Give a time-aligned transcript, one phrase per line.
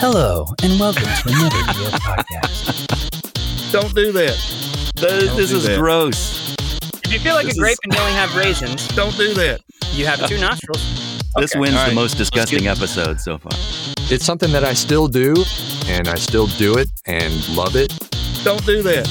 [0.00, 3.70] Hello, and welcome to another video podcast.
[3.72, 4.30] Don't do that.
[4.30, 5.78] This, Don't this do is that.
[5.78, 6.54] gross.
[7.04, 9.34] If you feel like This a grape is- and you only have raisins, Don't do
[9.34, 9.60] that.
[9.92, 10.82] you have two nostrils.
[11.36, 13.52] This Okay, wins all the most disgusting episode so far.
[14.10, 15.44] It's something that I still do,
[15.86, 17.92] and I still do it and love it.
[18.44, 19.06] Don't do that.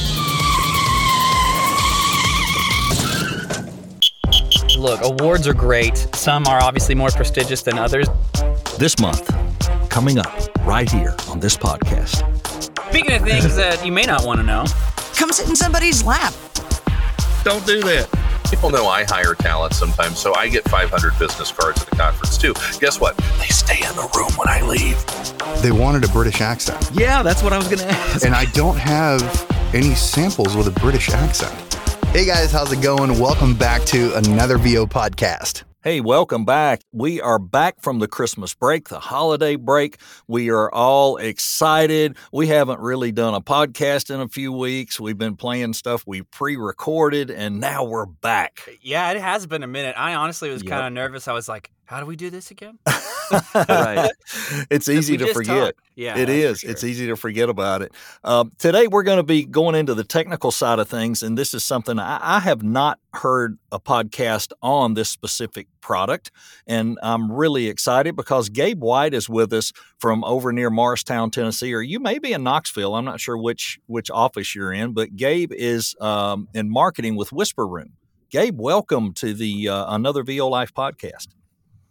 [4.77, 5.97] Look, awards are great.
[6.15, 8.07] Some are obviously more prestigious than others.
[8.77, 9.29] this month,
[9.89, 12.23] coming up right here on this podcast.
[12.89, 14.65] Speaking of things that you may not want to know,
[15.19, 16.33] Come sit in somebody's lap.
[17.43, 18.07] Don't do that.
[18.49, 22.37] People know I hire talent sometimes, so I get 500 business cards at the conference
[22.37, 22.53] too.
[22.79, 23.17] Guess what?
[23.37, 24.97] They stay in the room when I leave.
[25.61, 26.89] They wanted a British accent.
[26.93, 28.25] Yeah, that's what I was going to ask.
[28.25, 29.21] And I don't have
[29.75, 31.53] any samples with a British accent.
[32.07, 33.19] Hey guys, how's it going?
[33.19, 35.63] Welcome back to another VO podcast.
[35.81, 36.81] Hey, welcome back.
[36.91, 39.97] We are back from the Christmas break, the holiday break.
[40.27, 42.17] We are all excited.
[42.33, 44.99] We haven't really done a podcast in a few weeks.
[44.99, 48.59] We've been playing stuff we pre recorded, and now we're back.
[48.81, 49.95] yeah, it has been a minute.
[49.97, 50.69] I honestly was Yep.
[50.69, 51.29] kind of nervous.
[51.29, 52.77] I was like, how do we do this again?
[53.53, 54.09] Right.
[54.71, 55.75] It's 'Cause easy to forget.
[55.75, 55.87] talked.
[55.95, 56.59] Yeah, it that's for is.
[56.61, 56.71] sure.
[56.71, 57.91] It's easy to forget about it.
[58.23, 61.53] Um, today, we're going to be going into the technical side of things, and this
[61.53, 66.31] is something I, I have not heard a podcast on this specific product,
[66.65, 71.71] and I'm really excited because Gabe White is with us from over near Morristown, Tennessee,
[71.75, 72.95] or you may be in Knoxville.
[72.95, 77.31] I'm not sure which which office you're in, but Gabe is um, in marketing with
[77.31, 77.93] Whisper Room.
[78.31, 81.27] Gabe, welcome to the uh, another VO Life podcast.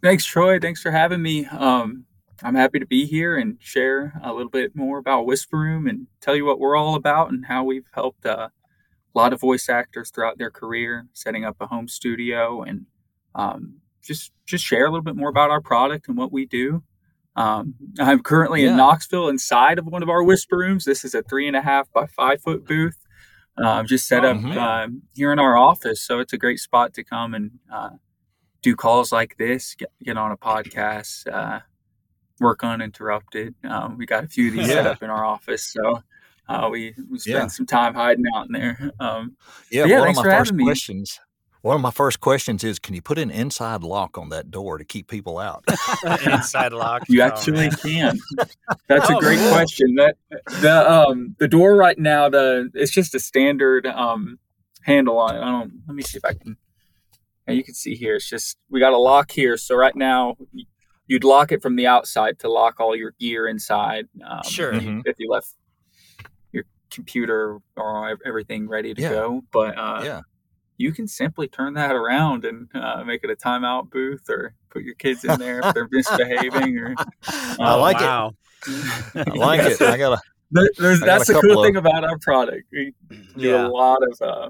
[0.01, 0.59] Thanks, Troy.
[0.59, 1.45] Thanks for having me.
[1.45, 2.05] Um,
[2.41, 6.07] I'm happy to be here and share a little bit more about Whisper Room and
[6.21, 8.47] tell you what we're all about and how we've helped uh,
[9.13, 12.85] a lot of voice actors throughout their career, setting up a home studio and
[13.35, 16.81] um, just just share a little bit more about our product and what we do.
[17.35, 18.71] Um, I'm currently Yeah.
[18.71, 20.85] in Knoxville inside of one of our Whisper Rooms.
[20.85, 22.97] This is a three and a half by five foot booth.
[23.57, 24.55] Um, just set Oh, up mhm.
[24.57, 27.89] um, here in our office, so it's a great spot to come and uh,
[28.61, 31.59] do calls like this, get, get on a podcast, uh,
[32.39, 33.55] work uninterrupted.
[33.63, 36.01] Um, we got a few of these set up in our office, so
[36.47, 37.47] uh, we, we spend Yeah.
[37.47, 38.91] some time hiding out in there.
[38.99, 39.35] Um,
[39.71, 40.63] Yeah, yeah, one of my for first having me.
[40.65, 41.19] questions.
[41.61, 44.77] One of my first questions is, can you put an inside lock on that door
[44.77, 45.65] to keep people out?
[46.25, 47.03] Inside lock.
[47.09, 47.71] you Oh, actually man.
[47.71, 48.17] can.
[48.87, 49.49] That's Oh, a great cool.
[49.51, 49.95] question.
[49.95, 50.15] That
[50.61, 54.39] the um the door right now the it's just a standard um
[54.83, 55.39] handle on it.
[55.41, 55.73] I don't.
[55.85, 56.55] Let me see if I can.
[57.49, 58.15] Yeah, you can see here.
[58.15, 59.57] It's just we got a lock here.
[59.57, 60.35] So right now
[61.07, 64.07] you'd lock it from the outside to lock all your gear inside.
[64.25, 64.73] Um, Sure.
[64.73, 65.53] if you- If you left
[66.51, 69.09] your computer or everything ready to Yeah.
[69.09, 70.21] go, but uh, Yeah.
[70.77, 74.83] you can simply turn that around and uh, make it a timeout booth or put
[74.83, 76.95] your kids in there if they're misbehaving or
[77.59, 78.33] I like wow.
[78.67, 79.27] it.
[79.27, 79.81] I like it.
[79.81, 80.21] I got to.
[80.51, 82.67] There- there's, I got that's a the cool of- thing about our product.
[82.71, 83.67] We do Yeah.
[83.67, 84.49] a lot of uh,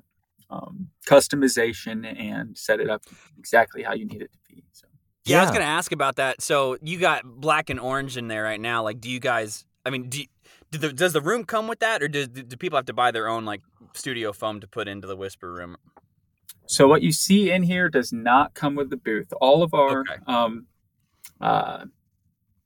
[0.50, 3.04] um, customization and set it up
[3.38, 4.64] exactly how you need it to be.
[4.72, 4.88] So
[5.26, 6.42] Yeah, I was gonna ask about that.
[6.42, 8.84] So you got black and orange in there right now.
[8.84, 9.66] Like, do you guys?
[9.86, 10.26] I mean, do, you,
[10.72, 13.12] do the, does the room come with that, or do, do people have to buy
[13.12, 13.62] their own like
[13.94, 15.78] studio foam to put into the whisper room?
[16.68, 19.32] So what you see in here does not come with the booth.
[19.42, 20.16] All of our Okay.
[20.28, 20.68] um,
[21.42, 21.86] uh,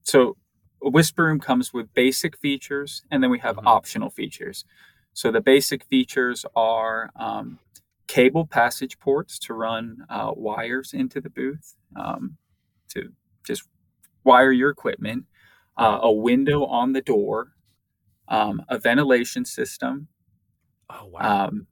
[0.03, 0.35] so
[0.83, 3.67] a whisper room comes with basic features, and then we have Mhm.
[3.67, 4.65] optional features.
[5.13, 7.59] So the basic features are um,
[8.07, 12.37] cable passage ports to run uh, wires into the booth um,
[12.89, 13.09] to
[13.45, 13.63] just
[14.23, 15.25] wire your equipment,
[15.77, 17.53] uh, a window on the door,
[18.27, 20.07] um, a ventilation system,
[20.89, 21.45] Oh wow.
[21.47, 21.67] um,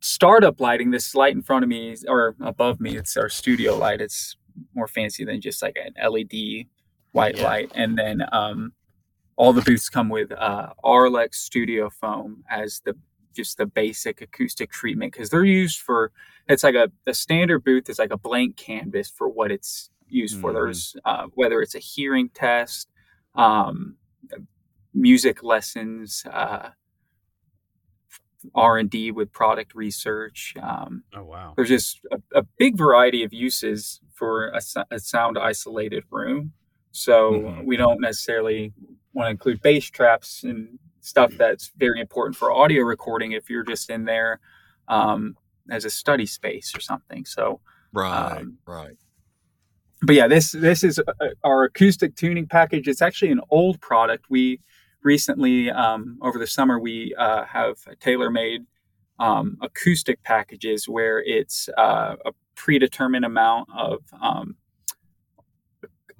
[0.00, 0.90] startup lighting.
[0.90, 4.00] This light in front of me is- or above me, it's our studio light.
[4.00, 4.36] It's
[4.74, 6.68] more fancy than just like an LED
[7.12, 7.44] white Yeah.
[7.44, 7.72] light.
[7.74, 8.72] And then um,
[9.36, 12.96] all the booths come with uh, Auralex Studio Foam as the
[13.34, 16.12] just the basic acoustic treatment because they're used for
[16.48, 20.38] it's like a the standard booth is like a blank canvas for what it's used
[20.40, 20.50] for.
[20.50, 20.54] Mhm.
[20.54, 22.88] There's uh, whether it's a hearing test,
[23.34, 23.96] um,
[24.92, 26.70] music lessons, uh,
[28.54, 30.54] R and D with product research.
[30.62, 31.54] Um, oh wow.
[31.56, 34.60] there's just a, a big variety of uses for a,
[34.90, 36.52] a sound isolated room.
[36.92, 37.64] So Mhm.
[37.64, 38.72] we don't necessarily
[39.14, 43.64] want to include bass traps and stuff that's very important for audio recording if you're
[43.64, 44.40] just in there
[44.88, 45.36] um,
[45.70, 47.24] as a study space or something.
[47.24, 47.60] So
[47.94, 48.38] Right.
[48.38, 48.96] Um, right.
[50.02, 52.88] but yeah, this this is uh, our acoustic tuning package.
[52.88, 54.26] It's actually an old product.
[54.28, 54.60] We
[55.02, 58.66] recently um, over the summer we uh, have tailor made
[59.20, 64.56] um, acoustic packages where it's uh, a predetermined amount of um,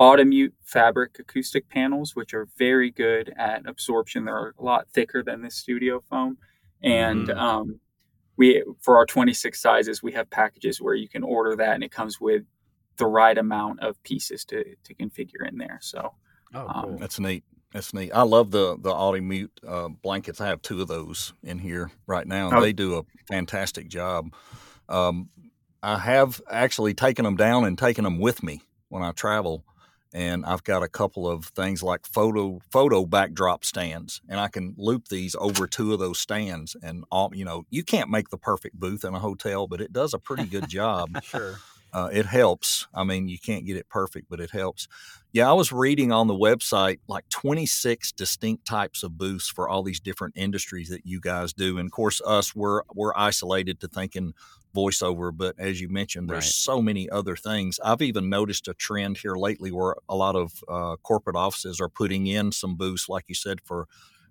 [0.01, 4.25] Audimute fabric acoustic panels, which are very good at absorption.
[4.25, 6.39] They're a lot thicker than this studio foam,
[6.83, 7.37] and Mm.
[7.39, 7.81] um,
[8.37, 11.93] we for our 26 sizes we have packages where you can order that, and it
[11.93, 12.43] comes with
[12.97, 15.79] the right amount of pieces to to configure in there.
[15.81, 16.15] So
[16.57, 16.97] Oh, Um.
[16.99, 17.45] That's neat.
[17.73, 18.11] That's neat.
[18.13, 20.41] I love the the Audimute uh, blankets.
[20.41, 22.49] I have two of those in here right now.
[22.49, 22.61] and Oh.
[22.61, 24.33] They do a fantastic job.
[24.89, 25.29] Um,
[25.83, 29.65] I have actually taken them down and taken them with me when I travel,
[30.15, 34.75] and I've got a couple of things like photo photo backdrop stands, and I can
[34.79, 36.77] loop these over two of those stands.
[36.83, 39.93] And all you know, you can't make the perfect booth in a hotel, but it
[39.93, 41.57] does a pretty good job Sure.
[41.95, 42.87] Uh, it helps.
[42.93, 44.89] I mean, you can't get it perfect, but it helps.
[45.33, 49.83] Yeah, I was reading on the website like 26 distinct types of booths for all
[49.83, 51.79] these different industries that you guys do.
[51.79, 54.35] And of course, us we're we're isolated to thinking
[54.75, 56.49] voiceover, but as you mentioned, there's Right.
[56.49, 57.79] so many other things.
[57.85, 61.89] I've even noticed a trend here lately where a lot of uh, corporate offices are
[61.89, 63.87] putting in some booths, like you said, for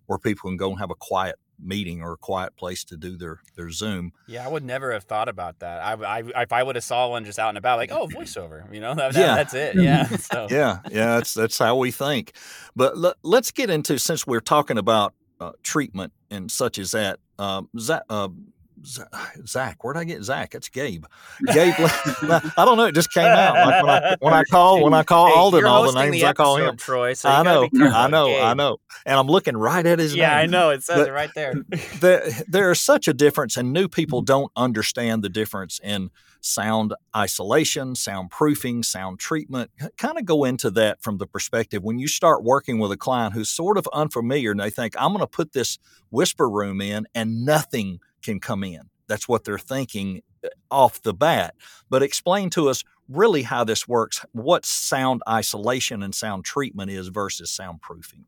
[0.06, 3.18] where people can go and have a quiet meeting or a quiet place to do
[3.18, 4.12] their their Zoom.
[4.27, 5.81] Yeah, I would never have thought about that.
[5.81, 8.71] I, I if I would have saw one just out and about, like, oh, voiceover,
[8.74, 9.36] you know, that, that- Yeah.
[9.36, 9.75] that's it.
[9.75, 10.07] Yeah.
[10.19, 12.33] So yeah, yeah, that's that's how we think.
[12.75, 17.19] But let, let's get into since we're talking about uh, treatment and such as that.
[17.39, 18.53] Um, Zach, uh, Z-
[19.48, 20.56] Zach, where'd I get Zach?
[20.56, 21.06] It's Gabe.
[21.54, 22.86] Gabe, I don't know.
[22.86, 23.56] It just came out.
[23.56, 26.34] Like when I when I call when I call Hey, Alden, all the names I
[26.34, 26.76] call him.
[26.78, 27.14] Troy.
[27.14, 30.22] So I know, I know, I know, and I'm looking right at his name.
[30.22, 30.70] Yeah, I know.
[30.72, 31.54] It says But- it right there.
[32.00, 34.26] there, there is such a difference, and new people mm-hmm.
[34.26, 36.10] don't understand the difference in
[36.42, 39.72] sound isolation, sound proofing, sound treatment.
[39.98, 43.34] Kind of go into that from the perspective when you start working with a client
[43.34, 47.08] who's sort of unfamiliar and they think, I'm going to put this whisper room in
[47.16, 48.90] and nothing can come in.
[49.08, 51.56] That's what they're thinking uh, off the bat.
[51.90, 57.10] But explain to us really how this works, what sound isolation and sound treatment is
[57.10, 58.24] versus soundproofing.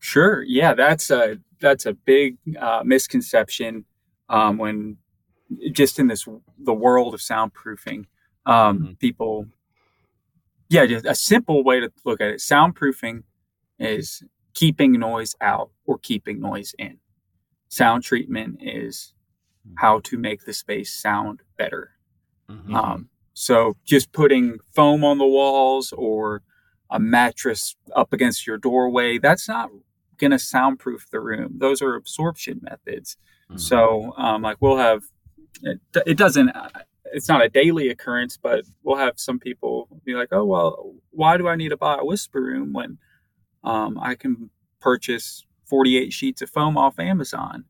[0.00, 0.42] Sure.
[0.42, 3.84] Yeah, that's a that's a big uh, misconception
[4.28, 4.96] um, when
[5.72, 6.26] just in this
[6.58, 8.04] the world of soundproofing.
[8.46, 8.92] Um, Mm-hmm.
[8.94, 9.46] People,
[10.68, 12.40] yeah, just a simple way to look at it.
[12.40, 13.22] Soundproofing
[13.78, 14.22] is
[14.54, 16.98] keeping noise out or keeping noise in.
[17.68, 19.14] Sound treatment is
[19.66, 19.74] Mm-hmm.
[19.78, 21.90] how to make the space sound better.
[22.48, 22.74] Mhm.
[22.74, 26.42] Um, so just putting foam on the walls or
[26.90, 29.70] a mattress up against your doorway, that's not
[30.16, 31.58] going to soundproof the room.
[31.58, 33.16] Those are absorption methods.
[33.50, 33.60] Mhm.
[33.60, 35.02] So, um, like we'll have,
[35.62, 36.50] it, it doesn't,
[37.12, 41.36] it's not a daily occurrence, but we'll have some people be like, oh, well, why
[41.36, 42.98] do I need to buy a whisper room when
[43.64, 44.50] um, I can
[44.80, 47.64] purchase 48 sheets of foam off Amazon?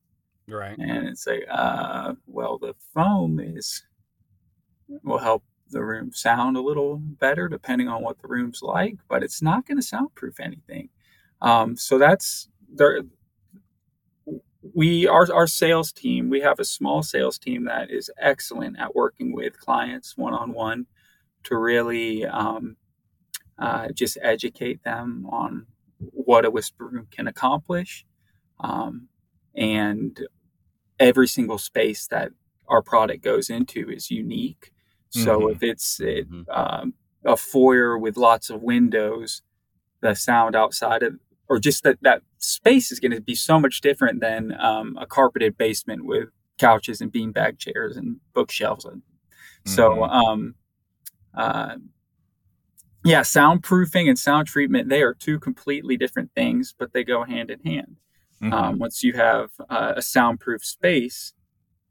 [0.48, 0.78] right.
[0.78, 3.82] and it's like, uh, well, the foam is
[5.02, 9.22] will help the room sound a little better depending on what the room's like, but
[9.22, 10.88] it's not going to soundproof anything.
[11.42, 13.02] Um, so that's there.
[14.74, 16.30] We our our sales team.
[16.30, 20.52] We have a small sales team that is excellent at working with clients one on
[20.52, 20.86] one
[21.44, 22.76] to really um,
[23.58, 25.66] uh, just educate them on
[25.98, 28.04] what a whisper room can accomplish.
[28.60, 29.08] Um,
[29.54, 30.20] and
[30.98, 32.32] every single space that
[32.68, 34.72] our product goes into is unique.
[35.10, 35.52] So Mhm.
[35.52, 36.44] if it's it, Mhm.
[36.50, 39.42] um, a foyer with lots of windows,
[40.00, 41.18] the sound outside of
[41.48, 45.06] or just that that space is going to be so much different than um, a
[45.06, 46.28] carpeted basement with
[46.58, 48.84] couches and beanbag chairs and bookshelves.
[48.84, 49.02] And
[49.64, 50.10] so, Mhm.
[50.10, 50.54] um,
[51.34, 51.76] uh,
[53.08, 57.50] yeah, soundproofing and sound treatment they are two completely different things, but they go hand
[57.50, 57.96] in hand.
[58.42, 58.52] Mhm.
[58.52, 61.32] Um, once you have uh, a soundproof space,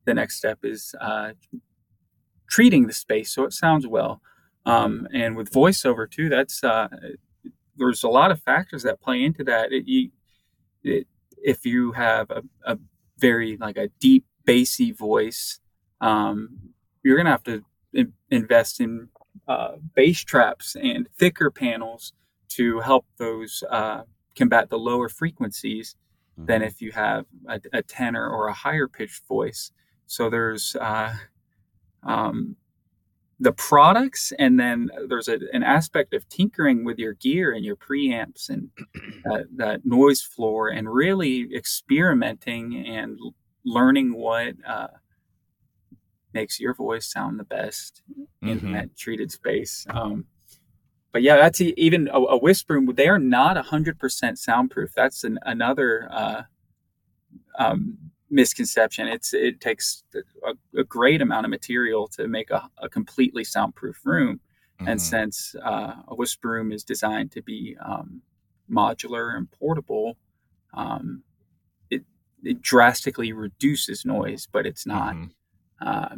[0.06, 1.32] the next step is uh,
[2.50, 4.22] treating the space so it sounds well.
[4.66, 6.88] Um, and with voiceover too, that's uh,
[7.78, 9.72] there's a lot of factors that play into that.
[9.72, 10.10] It, you,
[10.84, 11.08] it,
[11.38, 12.78] if you have a, a
[13.18, 15.60] very like a deep bassy voice,
[16.02, 16.50] um,
[17.04, 19.10] you're gonna have to in- invest in
[19.48, 22.14] uh, bass traps and thicker panels
[22.50, 24.02] to help those uh,
[24.36, 25.96] combat the lower frequencies
[26.38, 29.72] than if you have a, a tenor or a higher pitched voice.
[30.06, 31.14] So there's uh,
[32.04, 32.56] um,
[33.40, 37.76] the products, and then there's a, an aspect of tinkering with your gear and your
[37.76, 38.70] preamps and
[39.32, 43.20] uh, that noise floor, and really experimenting and
[43.66, 44.88] learning what uh,
[46.40, 47.92] makes your voice sound the best
[48.50, 48.74] in Mhm.
[48.74, 49.74] that treated space.
[49.90, 50.26] Um,
[51.14, 52.86] but yeah, that's even a, a whisper room.
[53.02, 54.90] They are not hundred percent soundproof.
[55.02, 55.90] That's an, another
[56.22, 56.42] uh,
[57.58, 57.98] um,
[58.30, 59.08] misconception.
[59.08, 60.04] It's it takes
[60.50, 64.40] a, a great amount of material to make a, a completely soundproof room,
[64.80, 65.10] And Mhm.
[65.14, 68.22] since uh, a whisper room is designed to be um,
[68.70, 70.18] modular and portable,
[70.74, 71.24] um,
[71.90, 72.04] it,
[72.44, 75.32] it drastically reduces noise, but it's not Mhm.
[75.82, 76.16] Uh,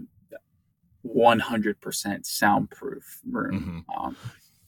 [1.06, 3.86] 100% soundproof room.
[3.98, 4.18] Um,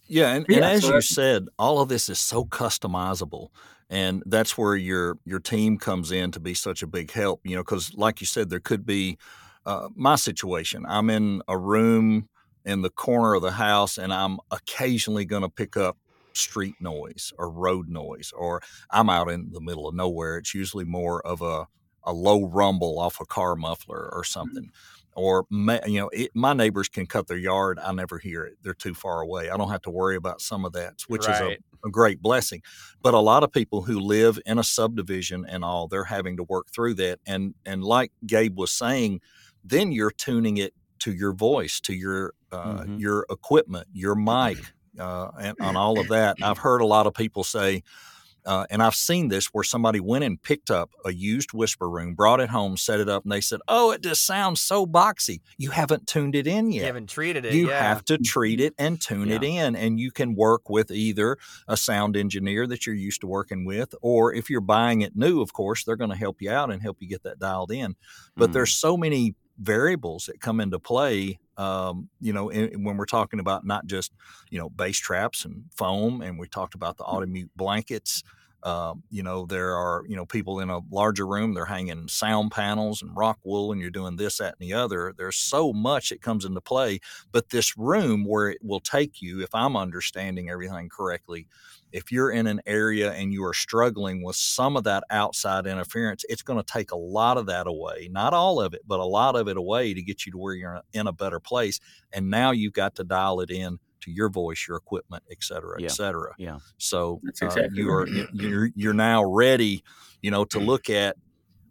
[0.07, 3.50] Yeah, and, Yeah, and as so you said, all of this is so customizable,
[3.89, 7.41] and that's where your your team comes in to be such a big help.
[7.43, 9.17] You know, because like you said, there could be
[9.65, 10.86] uh, my situation.
[10.88, 12.27] I'm in a room
[12.65, 15.98] in the corner of the house, and I'm occasionally going to pick up
[16.33, 20.38] street noise or road noise, or I'm out in the middle of nowhere.
[20.38, 21.67] It's usually more of a
[22.03, 24.70] a low rumble off a car muffler or something.
[25.13, 27.79] Or you know, it, my neighbors can cut their yard.
[27.79, 29.50] I never hear it; they're too far away.
[29.50, 31.53] I don't have to worry about some of that, which is a,
[31.86, 32.62] a great blessing.
[33.01, 36.43] But a lot of people who live in a subdivision and all, they're having to
[36.43, 37.20] work through that.
[37.25, 39.20] And and like Gabe was saying,
[39.63, 42.96] then you're tuning it to your voice, to your uh, Mhm.
[42.96, 44.60] your equipment, your mic,
[45.00, 46.38] uh, and on all of that.
[46.41, 47.84] I've heard a lot of people say,
[48.45, 52.15] uh, and I've seen this where somebody went and picked up a used whisper room,
[52.15, 55.41] brought it home, set it up, and they said, "Oh, it just sounds so boxy.
[55.57, 56.88] You haven't tuned it in You yet.
[56.88, 57.53] haven't treated it.
[57.53, 57.81] You yeah.
[57.81, 61.77] have to treat it and tune it in, and you can work with either a
[61.77, 65.53] sound engineer that you're used to working with, or if you're buying it new, of
[65.53, 67.95] course, they're going to help you out and help you get that dialed in.
[68.36, 68.53] But Mm.
[68.53, 71.39] there's so many variables that come into play.
[71.58, 74.12] Um, you know, in, when we're talking about not just
[74.50, 78.24] you know bass traps and foam, and we talked about the Audimute blankets.
[78.63, 81.53] Um, you know, there are you know people in a larger room.
[81.53, 85.13] They're hanging sound panels and rock wool, and you're doing this, that, and the other.
[85.18, 87.00] There's so much that comes into play.
[87.32, 91.48] But this room, where it will take you, if I'm understanding everything correctly,
[91.91, 96.24] if you're in an area and you are struggling with some of that outside interference,
[96.30, 98.10] it's going to take a lot of that away.
[98.12, 100.53] Not all of it, but a lot of it away to get you to where
[100.53, 101.80] you're in a better place.
[102.13, 105.79] And now you've got to dial it in to your voice, your equipment, et cetera,
[105.79, 105.86] Yeah.
[105.88, 106.34] et cetera.
[106.38, 106.58] Yeah.
[106.77, 108.27] So That's uh, exactly you are right.
[108.34, 109.84] you're you're now ready,
[110.22, 111.15] you know, to look at.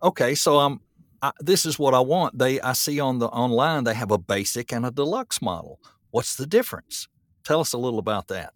[0.03, 0.81] Okay, so I'm.
[1.23, 2.39] I, this is what I want.
[2.39, 5.79] They I see on the online they have a basic and a deluxe model.
[6.13, 7.09] What's the difference?
[7.45, 8.55] Tell us a little about that.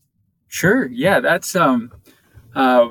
[0.49, 0.87] Sure.
[0.87, 1.93] Yeah, that's um
[2.55, 2.89] uh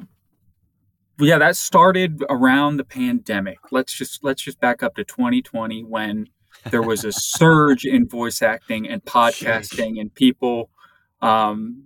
[1.20, 3.58] yeah, that started around the pandemic.
[3.72, 6.28] Let's just let's just back up to 2020 when
[6.72, 10.70] there was a surge in voice acting and podcasting and people
[11.24, 11.86] um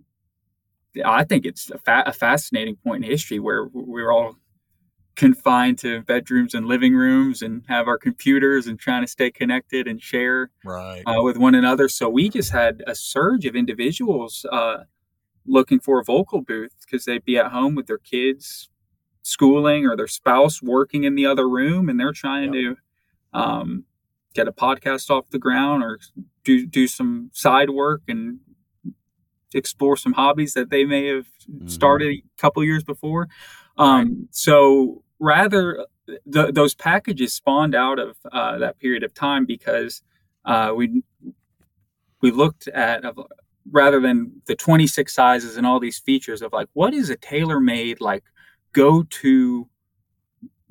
[1.06, 4.36] I think it's a, fa- a fascinating point in history where we're all
[5.16, 9.88] confined to bedrooms and living rooms and have our computers and trying to stay connected
[9.88, 11.04] and share Right.
[11.06, 11.88] uh, with one another.
[11.90, 14.84] So we just had a surge of individuals uh,
[15.46, 18.70] looking for a vocal booth because they'd be at home with their kids
[19.24, 22.76] schooling or their spouse working in the other room, and they're trying to
[23.34, 23.84] um,
[24.34, 26.00] get a podcast off the ground or
[26.44, 28.40] do do some side work and
[29.54, 31.28] explore some hobbies that they may have
[31.68, 33.28] started a couple years before.
[33.78, 35.86] Um, So rather,
[36.32, 40.02] th- those packages spawned out of uh, that period of time because
[40.46, 41.04] uh, we
[42.22, 43.20] we looked at of
[43.72, 48.00] rather than the 26 sizes and all these features of like what is a tailor-made
[48.00, 48.24] like
[48.74, 49.68] go to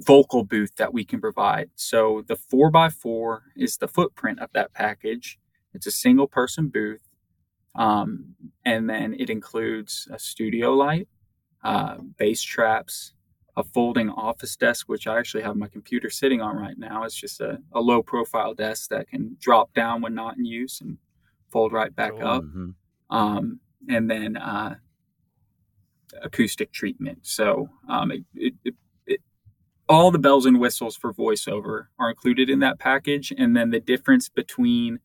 [0.00, 1.70] vocal booth that we can provide?
[1.74, 5.38] So the 4x4 is the footprint of that package.
[5.74, 7.05] It's a single person booth
[7.76, 11.08] um, and then it includes a studio light
[11.64, 13.12] uh, bass traps
[13.56, 17.14] a folding office desk which i actually have my computer sitting on right now it's
[17.14, 20.98] just a, a low profile desk that can drop down when not in use and
[21.50, 22.74] fold right back up Mhm.
[23.10, 24.74] um, and then uh,
[26.22, 27.18] acoustic treatment.
[27.22, 28.74] So um, it, it, it,
[29.06, 29.20] it,
[29.88, 33.80] all the bells and whistles for voiceover are included in that package, and then the
[33.80, 34.98] difference between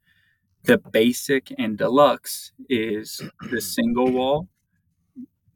[0.63, 4.47] the basic and deluxe is the single wall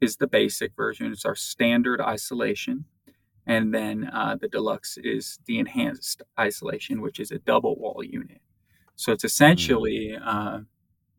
[0.00, 1.10] is the basic version.
[1.12, 2.84] It's our standard isolation.
[3.46, 8.40] And then uh, the deluxe is the enhanced isolation, which is a double wall unit.
[8.96, 10.60] So it's essentially uh,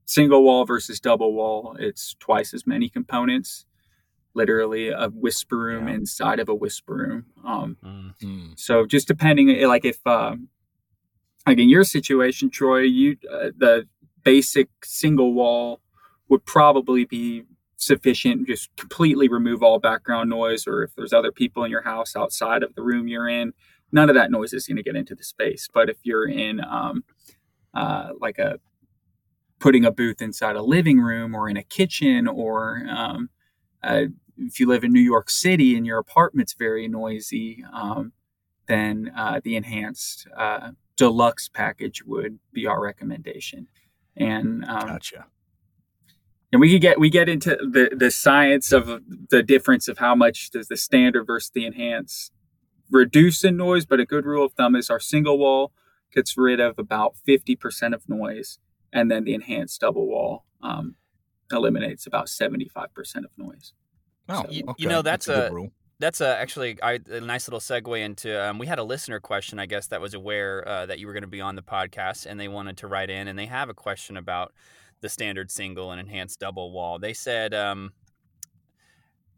[0.06, 1.75] single wall versus double wall.
[1.79, 3.65] It's twice as many components,
[4.34, 7.25] literally a whisper room inside of a whisper room.
[7.46, 8.60] Um, Mm.
[8.60, 10.50] so just depending, like if, um,
[11.48, 13.88] like in your situation, Troy, you uh, the
[14.24, 15.80] basic single wall
[16.27, 17.44] would probably be
[17.77, 18.46] sufficient.
[18.46, 22.63] Just completely remove all background noise, or if there's other people in your house outside
[22.63, 23.54] of the room you're in,
[23.94, 25.70] none of that noise is going to get into the space.
[25.74, 27.06] But if you're in um,
[27.74, 28.60] uh, like a
[29.60, 33.30] putting a booth inside a living room or in a kitchen or um,
[33.84, 34.04] uh,
[34.38, 38.12] if you live in New York City and your apartment's very noisy, um,
[38.68, 43.68] then uh, the enhanced uh, deluxe package would be our recommendation.
[44.16, 45.27] And um, Gotcha.
[46.51, 50.16] and we could get we get into the the science of the difference of how
[50.16, 52.32] much does the standard versus the enhanced
[52.89, 53.86] reduce in noise.
[53.86, 55.72] But a good rule of thumb is our single wall
[56.13, 58.58] gets rid of about fifty percent of noise,
[58.92, 60.96] and then the enhanced double wall um,
[61.51, 63.74] eliminates about seventy five percent of noise.
[64.30, 64.86] Oh, You- you okay.
[64.88, 65.72] know, that's a good a- rule.
[66.00, 68.44] That's uh, actually I, a nice little segue into.
[68.44, 71.13] Um, we had a listener question, I guess, that was aware uh, that you were
[71.13, 73.70] going to be on the podcast, and they wanted to write in, and they have
[73.70, 74.54] a question about
[75.01, 77.00] the standard single and enhanced double wall.
[77.00, 77.94] They said, um,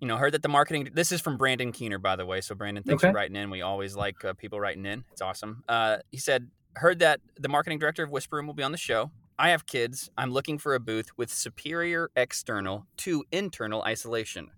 [0.02, 0.90] you know, heard that the marketing.
[0.94, 2.42] This is from Brandon Keener, by the way.
[2.42, 3.12] So Brandon, thanks Okay.
[3.12, 3.50] for writing in.
[3.50, 5.06] We always like uh, people writing in.
[5.12, 5.64] It's awesome.
[5.68, 8.78] Uh, he said, heard that the marketing director of Whisper Room will be on the
[8.78, 9.12] show.
[9.38, 10.10] I have kids.
[10.18, 14.52] I'm looking for a booth with superior external to internal isolation.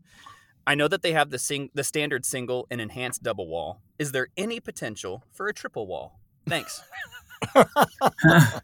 [0.67, 3.81] I know that they have the sing- the standard single and enhanced double wall.
[3.99, 6.19] Is there any potential for a triple wall?
[6.47, 6.81] Thanks.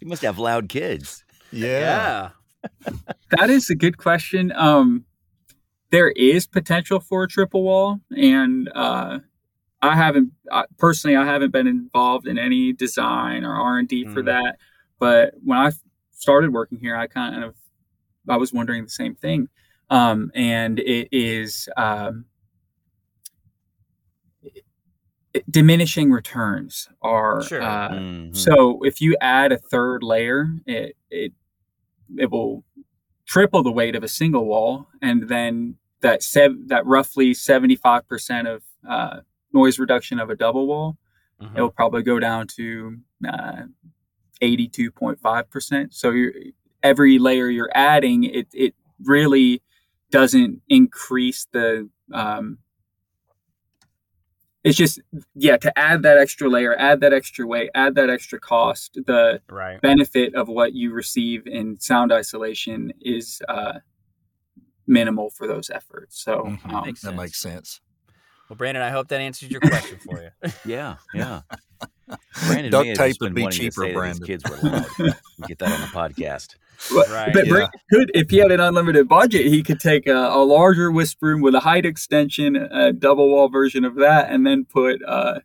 [0.01, 1.24] You must have loud kids.
[1.51, 2.30] Yeah.
[3.32, 4.51] That is a good question.
[4.56, 5.06] Um,
[5.92, 9.20] there is potential for a triple wall, and uh,
[9.82, 11.16] I haven't I, personally.
[11.18, 14.25] I haven't been involved in any design or R and D for Mm.
[14.25, 14.56] that.
[15.00, 15.72] But when I
[16.12, 17.56] started working here, I kind of
[18.30, 19.50] I was wondering the same thing.
[19.89, 22.25] Um, and it is um,
[25.50, 27.62] diminishing returns are Sure.
[27.62, 28.36] uh, Mhm.
[28.36, 31.34] so if you add a third layer, it it
[32.17, 32.63] it will
[33.25, 38.08] triple the weight of a single wall, and then that sev- that roughly seventy five
[38.08, 39.20] percent of uh,
[39.53, 40.98] noise reduction of a double wall,
[41.56, 43.63] it will probably go down to uh,
[44.41, 45.94] eighty two point five percent.
[45.94, 46.34] So you're,
[46.82, 49.62] every layer you're adding, it it really
[50.12, 52.58] doesn't increase the um,
[54.64, 55.00] it's just
[55.36, 59.42] yeah to add that extra layer add that extra weight add that extra cost the
[59.50, 59.80] Right.
[59.82, 63.80] benefit of what you receive in sound isolation is uh,
[64.86, 66.74] minimal for those efforts so Mhm.
[66.74, 67.82] um, Makes that makes sense.
[68.50, 70.30] Well, Brandon, I hope that answers your question for you.
[70.66, 71.42] Yeah, yeah.
[72.48, 74.20] Brandon Duct may have tape just would been be wanting to cheaper, say that Brandon.
[74.22, 74.85] His kids were loud.
[75.39, 76.55] We get that on the podcast.
[76.93, 77.51] but, Right, but yeah.
[77.51, 81.27] Brandon could if he had an unlimited budget he could take a, a larger whisper
[81.27, 85.39] room with a height extension a double wall version of that and then put uh,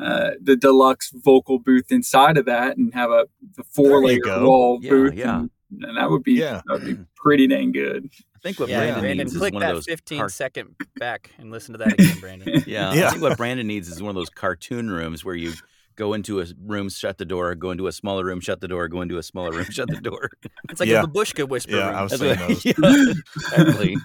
[0.00, 3.26] uh, the deluxe vocal booth inside of that and have a
[3.56, 4.44] the four layer go.
[4.46, 5.38] wall Yeah, booth yeah.
[5.40, 5.50] And,
[5.82, 6.62] and that would be Yeah.
[6.66, 9.52] that would be pretty dang good I think what yeah, Brandon, Brandon, needs is click
[9.52, 12.64] one of that those 15 car- second back and listen to that again, Brandon.
[12.66, 13.06] Yeah, Yeah.
[13.08, 15.52] I think what Brandon needs is one of those cartoon rooms where you
[16.00, 18.88] go into a room, shut the door, go into a smaller room, shut the door,
[18.88, 20.30] go into a smaller room, shut the door.
[20.70, 21.02] It's like Yeah.
[21.02, 21.96] a babushka whisper Yeah, room.
[21.96, 22.64] I was That's saying what, those.
[23.54, 23.96] yeah, exactly.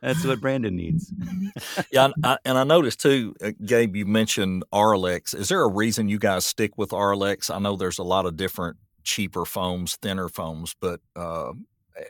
[0.00, 1.12] That's what Brandon needs.
[1.90, 3.96] Yeah, and I, and I noticed too, uh, Gabe.
[3.96, 5.34] You mentioned Auralex.
[5.34, 7.52] Is there a reason you guys stick with Auralex?
[7.54, 11.52] I know there's a lot of different cheaper foams, thinner foams, but uh,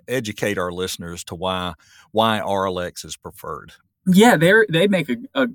[0.09, 1.75] educate our listeners to why
[2.13, 3.73] why Auralex is preferred.
[4.07, 5.47] Yeah, they're they make a, a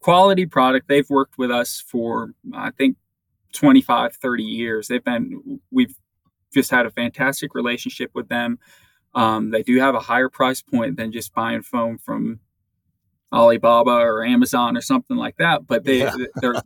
[0.00, 0.88] quality product.
[0.88, 2.96] They've worked with us for I think
[3.52, 4.88] 25, 30 years.
[4.88, 5.94] They've been we've
[6.52, 8.58] just had a fantastic relationship with them.
[9.14, 12.40] Um, they do have a higher price point than just buying foam from
[13.32, 15.66] Alibaba or Amazon or something like that.
[15.66, 16.14] But they Yeah.
[16.36, 16.62] they're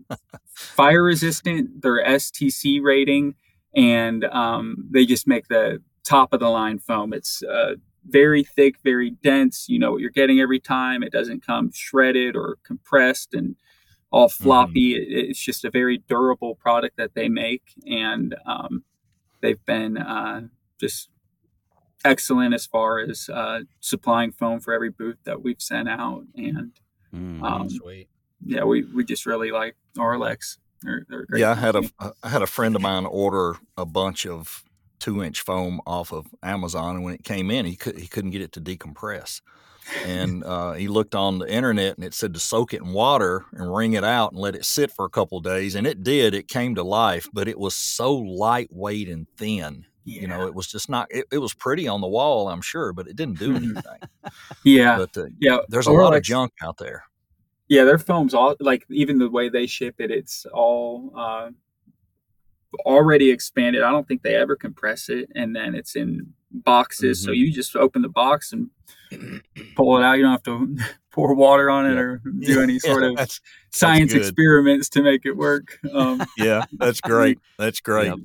[0.54, 1.82] fire resistant.
[1.82, 3.34] They're STC rating,
[3.74, 7.12] and um, they just make the top of the line foam.
[7.12, 7.74] It's uh,
[8.08, 9.68] very thick, very dense.
[9.68, 11.02] You know what you're getting every time.
[11.02, 13.56] It doesn't come shredded or compressed and
[14.16, 14.94] all floppy.
[14.96, 18.84] It, it's just a very durable product that they make, and um,
[19.40, 20.42] they've been uh,
[20.80, 21.08] just
[22.04, 26.24] excellent as far as uh, supplying foam for every booth that we've sent out.
[26.36, 26.72] And
[27.14, 27.42] Mm.
[27.42, 28.08] um, Sweet.
[28.44, 30.58] yeah, we, we just really like Auralex.
[30.82, 31.82] They're, they're great Yeah, I had a
[32.22, 34.64] I had a friend of mine order a bunch of
[34.98, 38.32] two inch foam off of Amazon, and when it came in, he could he couldn't
[38.32, 39.40] get it to decompress.
[40.04, 43.44] And uh, he looked on the internet, and it said to soak it in water
[43.52, 46.34] and wring it out and let it sit for a couple days, and it did.
[46.34, 49.86] It came to life, but it was so lightweight and thin.
[50.04, 51.08] You know, it was just not.
[51.10, 54.00] It, it was pretty on the wall, I'm sure, but it didn't do anything.
[54.64, 55.58] yeah, but uh, yeah.
[55.68, 57.04] there's a lot of junk out there.
[57.68, 61.50] Yeah, their foam's all like even the way they ship it, it's all uh,
[62.84, 63.82] already expanded.
[63.82, 67.22] I don't think they ever compress it, and then it's in boxes.
[67.22, 67.36] So Mhm.
[67.36, 68.70] you just open the box and
[69.76, 70.14] pull it out.
[70.14, 70.76] You don't have to
[71.16, 72.00] pour water on it Yeah.
[72.00, 74.20] or do any sort Yeah, of that's science good.
[74.22, 75.78] experiments to make it work.
[75.92, 77.38] Um, yeah, that's great.
[77.58, 78.08] That's great.
[78.08, 78.18] Yep.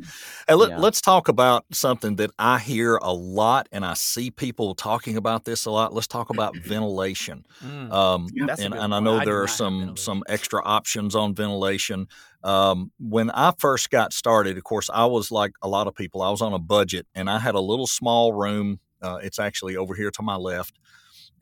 [0.48, 0.78] Hey, let, Yeah.
[0.78, 5.46] let's talk about something that I hear a lot, and I see people talking about
[5.46, 5.94] this a lot.
[5.94, 7.46] Let's talk about ventilation.
[7.66, 7.92] Mm.
[7.94, 8.46] Um, Yeah.
[8.48, 9.04] That's a and, and I point.
[9.06, 12.08] know I there are some some extra options on ventilation.
[12.44, 16.22] Um, when I first got started, of course, I was like a lot of people.
[16.22, 19.76] I was on a budget, and I had a little small room Uh, it's actually
[19.76, 20.78] over here to my left,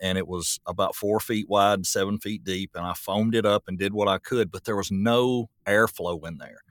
[0.02, 3.46] and it was about four feet wide, and seven feet deep, and I foamed it
[3.46, 6.62] up and did what I could, but there was no airflow in there.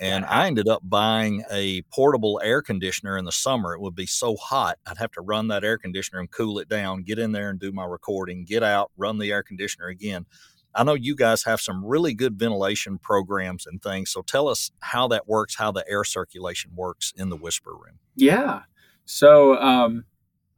[0.00, 3.74] And I ended up buying a portable air conditioner in the summer.
[3.74, 6.68] It would be so hot, I'd have to run that air conditioner and cool it
[6.68, 10.26] down, get in there and do my recording, get out, run the air conditioner again.
[10.74, 14.10] I know you guys have some really good ventilation programs and things.
[14.10, 17.98] So tell us how that works, how the air circulation works in the whisper room.
[18.16, 18.62] Yeah.
[19.04, 20.04] So um,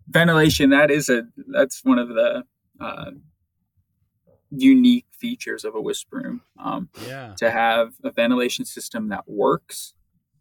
[0.08, 2.44] ventilation that is a that's one of the
[2.80, 3.10] uh,
[4.50, 6.42] unique features of a whisper room.
[6.58, 7.34] Um, Yeah.
[7.38, 9.94] to have a ventilation system that works,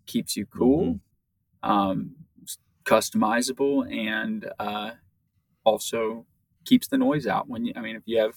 [0.05, 0.99] keeps you cool,
[1.63, 2.15] um,
[2.83, 4.91] customizable, and uh,
[5.63, 6.25] also
[6.65, 7.47] keeps the noise out.
[7.47, 8.35] When you, I mean, if you have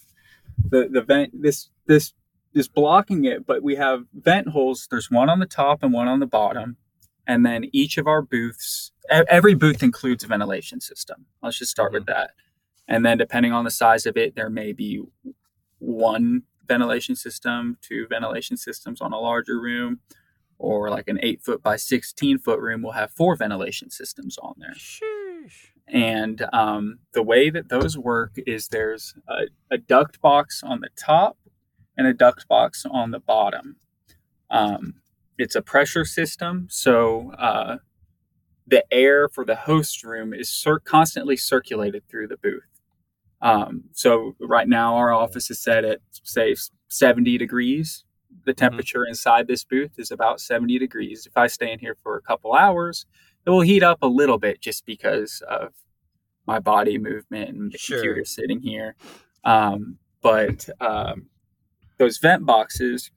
[0.71, 2.13] the the vent, this this
[2.55, 4.87] is blocking it, but we have vent holes.
[4.91, 6.77] There's one on the top and one on the bottom,
[7.27, 11.27] and then each of our booths, every booth includes a ventilation system.
[11.43, 12.31] Let's just start with that,
[12.89, 15.03] and then depending on the size of it, there may be
[15.79, 20.01] one ventilation system, two ventilation systems on a larger room,
[20.59, 24.55] or like an eight foot by 16 foot room will have four ventilation systems on
[24.59, 24.75] there.
[25.89, 30.89] And um, the way that those work is there's a, a duct box on the
[30.97, 31.37] top
[31.97, 33.77] and a duct box on the bottom.
[34.51, 34.95] Um,
[35.39, 37.77] it's a pressure system, so uh,
[38.67, 42.63] the air for the host room is cir- constantly circulated through the booth.
[43.41, 46.55] Um, so right now our office is set at say
[46.89, 48.05] 70 degrees.
[48.45, 51.27] The temperature inside this booth is about 70 degrees.
[51.27, 53.07] If I stay in here for a couple hours,
[53.45, 55.73] it will heat up a little bit just because of
[56.47, 57.99] my body movement and the Sure.
[57.99, 58.95] computer sitting here.
[59.45, 61.27] Um, but um,
[61.99, 63.11] those vent boxes,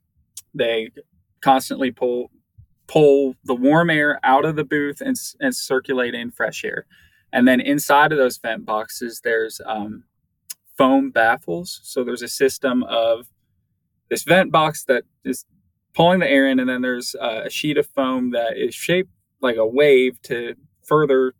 [0.54, 0.90] they
[1.42, 2.32] constantly pull
[2.90, 6.88] pull the warm air out of the booth and, and circulate in fresh air.
[7.32, 10.04] And then inside of those vent boxes, there's um,
[10.76, 11.80] foam baffles.
[11.84, 13.28] So there's a system of
[14.10, 15.46] this vent box that is
[15.94, 19.12] pulling the air in, and then there's uh, a sheet of foam that is shaped
[19.40, 21.34] like a wave to further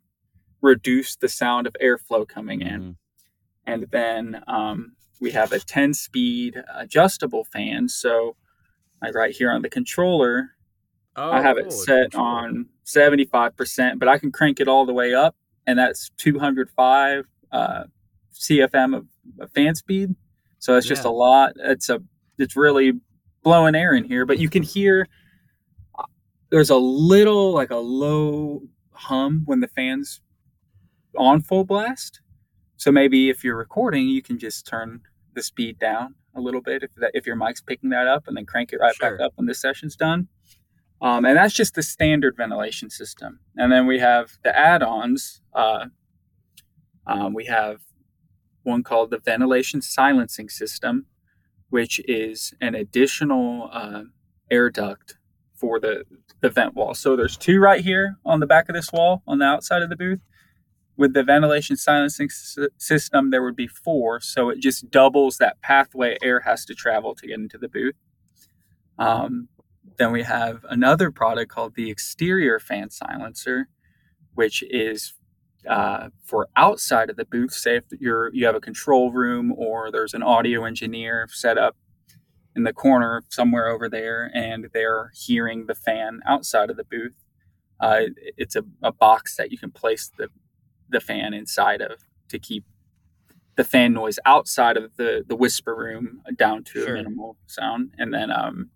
[0.62, 2.96] reduce the sound of airflow coming in.
[3.66, 7.88] And then um, we have a 10 speed adjustable fan.
[7.88, 8.36] So,
[9.02, 10.50] like right here on the controller,
[11.30, 14.92] I have Oh, it a set on 75%, but I can crank it all the
[14.92, 17.84] way up, and that's 205 uh,
[18.32, 19.06] CFM of,
[19.40, 20.14] of fan speed.
[20.58, 21.10] So it's just Yeah.
[21.10, 21.52] a lot.
[21.56, 22.02] It's a
[22.38, 22.92] it's really
[23.42, 25.06] blowing air in here, but you can hear
[25.98, 26.04] uh,
[26.50, 30.20] there's a little like a low hum when the fans
[31.16, 32.20] on full blast.
[32.76, 35.00] So maybe if you're recording, you can just turn
[35.34, 38.36] the speed down a little bit if that if your mic's picking that up, and
[38.36, 40.28] then crank it right back up when this session's done.
[41.02, 43.40] Um, and that's just the standard ventilation system.
[43.56, 45.40] And then we have the add-ons.
[45.54, 45.86] Uh,
[47.06, 47.80] um, we have
[48.62, 51.06] one called the ventilation silencing system,
[51.70, 54.02] which is an additional uh,
[54.50, 55.16] air duct
[55.54, 56.04] for the
[56.40, 56.94] the vent wall.
[56.94, 59.90] So there's two right here on the back of this wall on the outside of
[59.90, 60.20] the booth.
[60.96, 65.60] With the ventilation silencing s- system, there would be four, so it just doubles that
[65.60, 67.94] pathway air has to travel to get into the booth.
[68.98, 69.48] Um,
[70.00, 73.68] then we have another product called the exterior fan silencer,
[74.34, 75.12] which is
[75.68, 77.52] uh, for outside of the booth.
[77.52, 81.76] Say if you're you have a control room or there's an audio engineer set up
[82.56, 87.16] in the corner somewhere over there, and they're hearing the fan outside of the booth.
[87.78, 88.04] Uh,
[88.38, 90.28] it's a, a box that you can place the
[90.88, 91.98] the fan inside of
[92.30, 92.64] to keep
[93.56, 96.94] the fan noise outside of the the whisper room down to Sure.
[96.94, 97.92] a minimal sound.
[97.98, 98.70] And then um,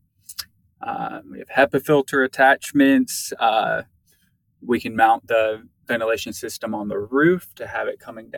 [0.84, 3.32] uh, we have HEPA filter attachments.
[3.38, 3.82] Uh,
[4.64, 8.32] we can mount the ventilation system on the roof to have it coming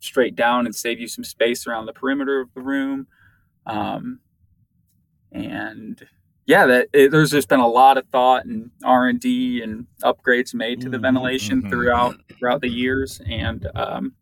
[0.00, 3.06] straight down and save you some space around the perimeter of the room.
[3.66, 4.20] Um,
[5.32, 6.06] and
[6.46, 9.86] yeah, that it, there's just been a lot of thought and R and D and
[10.02, 11.70] upgrades made to the Mhm, ventilation mhm.
[11.70, 14.12] throughout throughout the years, and um,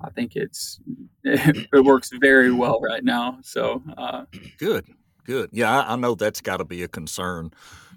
[0.00, 0.80] I think it's
[1.24, 3.38] it works very well right now.
[3.42, 4.24] So uh,
[4.58, 4.84] Good,
[5.24, 5.50] good.
[5.52, 7.50] Yeah, I, I know that's got to be a concern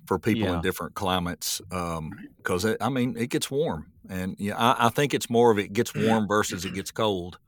[0.06, 0.56] for people Yeah.
[0.56, 5.14] in different climates because it I mean it gets warm, and yeah, I, I think
[5.14, 7.40] it's more of it gets warm versus it gets cold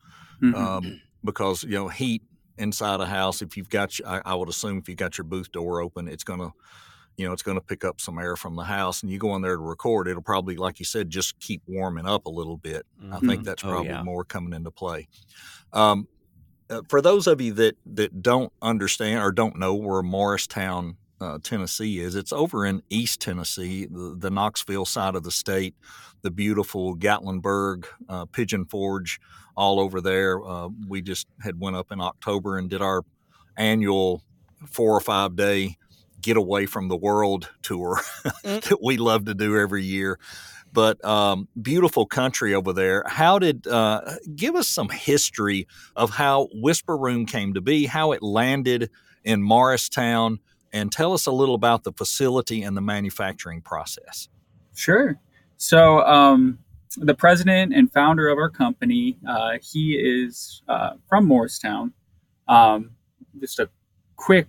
[0.54, 2.24] um, because you know heat
[2.58, 3.42] inside a house.
[3.42, 6.24] If you've got, I, I would assume if you got your booth door open, it's
[6.24, 6.52] gonna,
[7.18, 9.42] you know, it's gonna pick up some air from the house, and you go in
[9.42, 12.86] there to record, it'll probably, like you said, just keep warming up a little bit.
[13.12, 13.46] I think Mhm.
[13.46, 14.04] that's Oh, probably yeah.
[14.04, 15.08] more coming into play.
[15.74, 16.08] Um,
[16.70, 21.40] uh, for those of you that that don't understand or don't know, we're Morristown uh,
[21.42, 22.16] Tennessee is.
[22.16, 25.76] It's over in East Tennessee, the, the Knoxville side of the state,
[26.22, 29.20] the beautiful Gatlinburg, uh, Pigeon Forge,
[29.56, 30.44] all over there.
[30.46, 33.04] Uh, we just had went up in October and did our
[33.56, 34.24] annual
[34.68, 35.78] four or five day
[36.22, 38.00] get away from the world tour
[38.44, 40.20] that we love to do every year.
[40.78, 43.04] But um, beautiful country over there.
[43.08, 44.02] How did uh,
[44.36, 48.92] give us some history of how Whisper Room came to be, how it landed
[49.24, 50.38] in Morristown,
[50.72, 54.30] and tell us a little about the facility and the manufacturing process.
[54.76, 55.20] Sure.
[55.56, 56.60] So, um,
[56.96, 61.92] the president and founder of our company, uh, he is uh, from Morristown.
[62.48, 62.92] Um,
[63.40, 63.68] just a
[64.16, 64.46] quick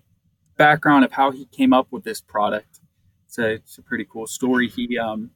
[0.59, 2.81] background of how he came up with this product.
[3.29, 4.69] It's a, it's a pretty cool story.
[4.69, 5.31] He um,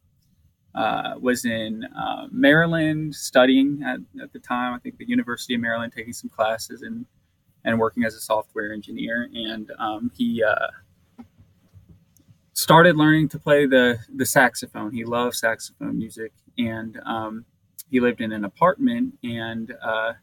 [0.75, 5.61] uh, was in uh, Maryland studying at, at the time, I think the University of
[5.61, 7.07] Maryland, taking some classes and,
[7.65, 9.29] and working as a software engineer.
[9.35, 11.23] And um, he uh,
[12.55, 14.93] started learning to play the, the saxophone.
[14.93, 16.33] He loved saxophone music.
[16.59, 17.45] And um,
[17.91, 20.15] he lived in an apartment and uh,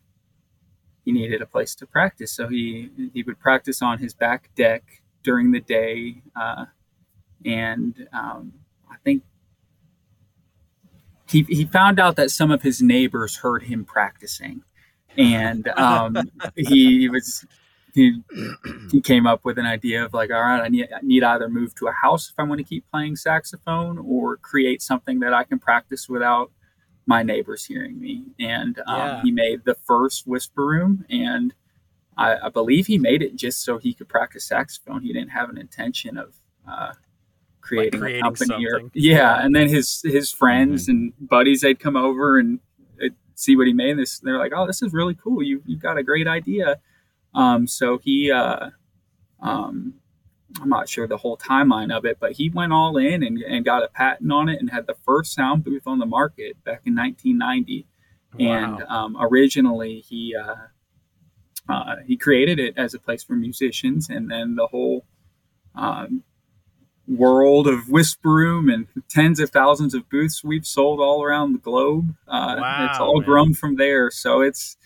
[1.05, 2.31] he needed a place to practice.
[2.31, 4.83] So he he would practice on his back deck
[5.23, 6.65] during the day, uh,
[7.45, 8.53] and um,
[8.89, 9.23] I think
[11.29, 14.63] he he found out that some of his neighbors heard him practicing,
[15.17, 17.45] and um, he was.
[17.95, 18.21] He,
[18.91, 21.49] he came up with an idea of like, all right, I need, I need either
[21.49, 25.33] move to a house if I want to keep playing saxophone or create something that
[25.33, 26.51] I can practice without
[27.07, 28.25] my neighbors hearing me.
[28.39, 29.21] And um, Yeah.
[29.23, 31.53] he made the first whisper room, and
[32.15, 35.01] I, I believe he made it just so he could practice saxophone.
[35.01, 36.35] He didn't have an intention of
[36.69, 36.93] uh,
[37.77, 38.91] creating, creating a company or something.
[38.93, 39.43] yeah.
[39.43, 42.59] And then his his friends and buddies they'd come over and
[43.39, 43.91] see what he made.
[43.91, 45.41] And this they're like, oh, this is really cool.
[45.41, 46.79] You you've got a great idea.
[47.33, 48.31] Um, so he.
[48.31, 48.71] Uh,
[49.41, 49.93] um,
[50.61, 53.63] I'm not sure the whole timeline of it, but he went all in and, and
[53.63, 56.81] got a patent on it and had the first sound booth on the market back
[56.85, 57.85] in 1990.
[58.39, 60.55] And um, originally, he uh,
[61.71, 65.05] uh, he created it as a place for musicians, and then the whole
[65.75, 66.23] um,
[67.09, 71.59] world of Whisper Room and tens of thousands of booths we've sold all around the
[71.59, 72.15] globe.
[72.27, 72.55] Uh,
[72.89, 73.25] it's all man.
[73.25, 74.11] grown from there.
[74.11, 74.77] So it's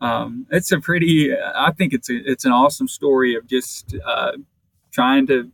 [0.00, 1.32] um, it's a pretty.
[1.34, 4.32] I think it's a, it's an awesome story of just uh,
[4.92, 5.50] trying to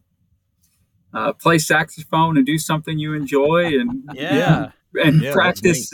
[1.14, 4.70] uh, play saxophone and do something you enjoy and Yeah.
[4.94, 5.92] and Yeah, practice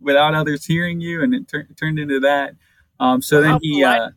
[0.00, 2.54] without others hearing you, and it tur- turned into that.
[2.98, 4.10] Um, so Well, then he, uh,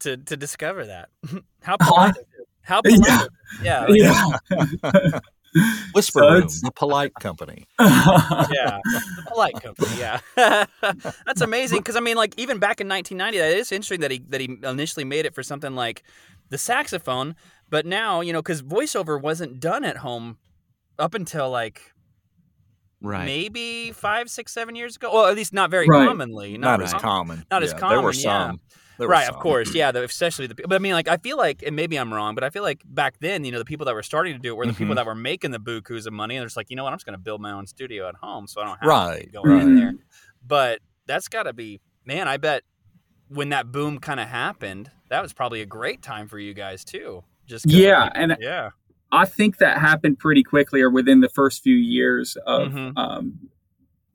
[0.00, 1.08] to to discover that.
[1.62, 2.10] How polite.
[2.16, 2.37] of him.
[2.68, 3.28] How polite.
[3.62, 3.84] Yeah.
[3.86, 3.96] of.
[3.96, 4.24] Yeah.
[4.52, 5.18] like, yeah,
[5.94, 7.66] Whisper So Room, the polite company.
[7.80, 9.88] yeah, the polite company.
[9.98, 10.20] Yeah,
[11.26, 11.78] that's amazing.
[11.78, 14.58] Because I mean, like even back in 1990, that is interesting that he that he
[14.62, 16.02] initially made it for something like
[16.50, 17.34] the saxophone,
[17.70, 20.36] but now you know because voiceover wasn't done at home
[20.98, 21.80] up until like
[23.00, 23.24] Right.
[23.26, 25.10] maybe five, six, seven years ago.
[25.14, 26.06] Well, at least not very Right.
[26.08, 26.58] commonly.
[26.58, 27.44] Not, Not, as common.
[27.48, 27.88] not as common.
[27.90, 28.52] There were common, yeah.
[28.98, 29.02] Some.
[29.04, 29.90] There were right, of course, yeah.
[29.92, 32.44] The, especially the, but I mean, like, I feel like, and maybe I'm wrong, but
[32.44, 34.56] I feel like back then, you know, the people that were starting to do it
[34.56, 34.96] were the people Mhm.
[34.96, 36.98] that were making the bukus of money, and they're just like, you know what, I'm
[36.98, 39.24] just going to build my own studio at home, so I don't have Right.
[39.24, 39.94] to go in there.
[40.46, 42.28] But that's got to be, man.
[42.28, 42.62] I bet
[43.28, 46.84] when that boom kind of happened, that was probably a great time for you guys
[46.84, 47.24] too.
[47.46, 48.70] Just Yeah, people- and- yeah,
[49.10, 52.92] I think that happened pretty quickly, or within the first few years of Mhm.
[52.96, 53.48] um,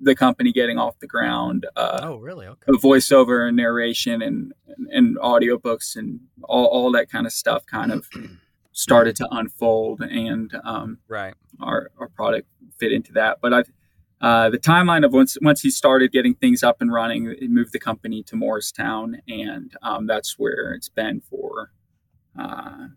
[0.04, 1.66] the company getting off the ground.
[1.76, 2.46] Uh, oh, really?
[2.48, 2.72] Okay.
[2.74, 4.54] voiceover and narration and
[4.92, 8.10] and audiobooks and all, all that kind of stuff kind of
[8.72, 11.36] started to unfold and um, Right.
[11.62, 12.48] our, our product
[12.80, 13.64] fit into that but i
[14.22, 17.72] uh, the timeline of once once he started getting things up and running he moved
[17.72, 21.72] the company to morristown and um, that's where it's been for
[22.40, 22.88] uh,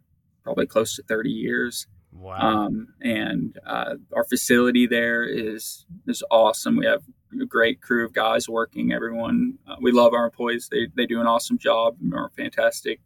[0.43, 1.87] probably close to 30 years
[2.19, 2.67] Wow.
[2.67, 6.77] um, and uh, our facility there is is awesome.
[6.77, 7.03] We have
[7.41, 8.93] a great crew of guys working.
[8.93, 10.69] Everyone, uh, we love our employees.
[10.71, 13.01] They they do an awesome job and are fantastic.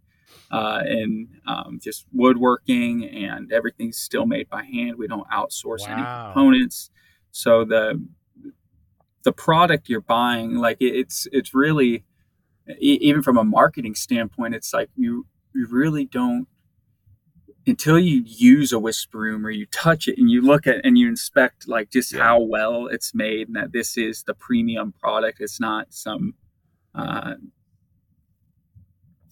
[0.50, 4.96] Uh, and um, just woodworking and everything's still made by hand.
[4.96, 6.90] We don't outsource any components.
[7.30, 8.04] So the
[9.22, 12.04] the product you're buying, like it, it's it's really
[12.78, 16.46] even from a marketing standpoint, it's like you you really don't
[17.66, 20.96] until you use a whisper room or you touch it and you look at and
[20.98, 22.20] you inspect like just Yeah.
[22.22, 26.34] how well it's made and that this is the premium product it's not some
[26.94, 27.34] uh,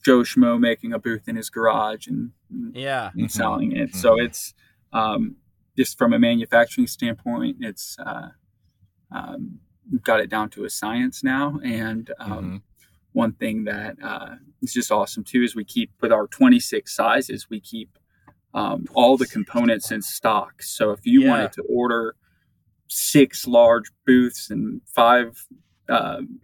[0.05, 3.11] joe schmo making a booth in his garage and, and yeah.
[3.17, 3.31] Mhm.
[3.31, 4.27] selling it so Mhm.
[4.27, 4.55] it's
[4.93, 5.37] um,
[5.77, 8.29] just from a manufacturing standpoint it's uh,
[9.11, 9.59] um,
[10.03, 12.62] got it down to a science now and um, Mhm.
[13.12, 17.49] one thing that uh, is just awesome too is we keep with our 26 sizes
[17.51, 17.99] we keep
[18.54, 20.62] um, all the components in stock.
[20.62, 21.28] So if you Yeah.
[21.28, 22.14] wanted to order
[22.88, 25.46] six large booths and five
[25.88, 26.40] um,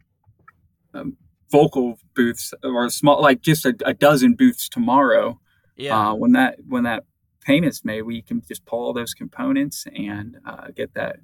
[0.92, 1.16] um,
[1.50, 5.40] vocal booths or small, like just a, a dozen booths tomorrow,
[5.76, 6.10] Yeah.
[6.10, 7.04] uh, when that when that
[7.40, 11.16] payment's made, we can just pull all those components and uh, get that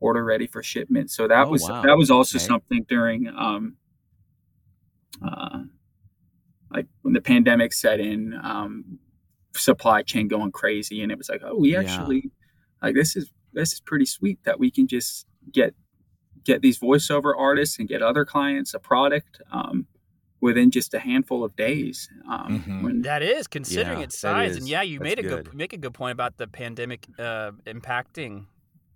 [0.00, 1.10] order ready for shipment.
[1.10, 1.82] So that Oh, was wow.
[1.82, 2.46] that was also Okay.
[2.46, 3.76] something during um,
[5.26, 5.60] uh,
[6.70, 8.98] like when the pandemic set in, um,
[9.56, 11.80] supply chain going crazy, and it was like, oh, we Yeah.
[11.80, 12.30] actually
[12.82, 15.74] like this is this is pretty sweet that we can just get
[16.44, 19.40] get these voiceover artists and get other clients a product.
[19.52, 19.86] Um,
[20.40, 22.06] within just a handful of days.
[22.28, 22.82] Um, Mhm.
[22.82, 25.44] when That is considering Yeah, its size, and yeah, you That's made a good.
[25.46, 25.54] good.
[25.54, 28.44] make a good point about the pandemic uh, impacting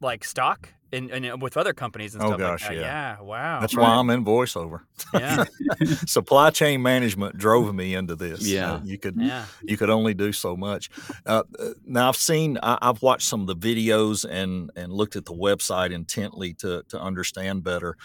[0.00, 2.76] like stock and, and with other companies and Oh, stuff gosh, like that.
[2.76, 3.16] yeah.
[3.18, 3.61] Yeah, wow.
[3.61, 4.80] That's why I'm in voiceover.
[5.12, 5.44] yeah,
[6.06, 8.46] Supply chain management drove me into this.
[8.46, 8.74] Yeah.
[8.74, 9.44] Uh, you could yeah.
[9.62, 10.88] you could only do so much.
[11.26, 15.16] Uh, uh, now I've seen, I, I've watched some of the videos and and looked
[15.16, 17.96] at the website intently to to understand better.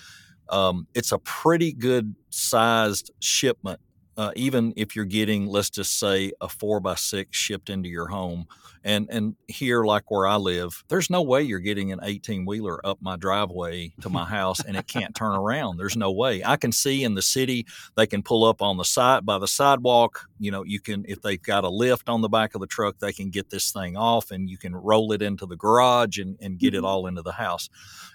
[0.49, 3.79] Um, it's a pretty good sized shipment,
[4.17, 8.07] uh, even if you're getting, let's just say, a four by six shipped into your
[8.07, 8.47] home.
[8.85, 12.85] And and here, like where I live, there's no way you're getting an 18 wheeler
[12.85, 15.77] up my driveway to my house and it can't turn around.
[15.77, 16.43] There's no way.
[16.43, 19.47] I can see in the city they can pull up on the side by the
[19.47, 20.27] sidewalk.
[20.37, 22.99] You know, you can if they've got a lift on the back of the truck,
[22.99, 26.37] they can get this thing off and you can roll it into the garage and,
[26.41, 27.69] and get it all into the house.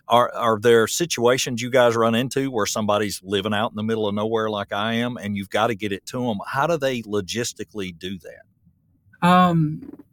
[0.06, 4.06] Are are there situations you guys run into where somebody's living out in the middle
[4.06, 6.38] of nowhere like I am and you've got to get it to them?
[6.46, 9.28] How do they logistically do that?
[9.28, 10.04] Um,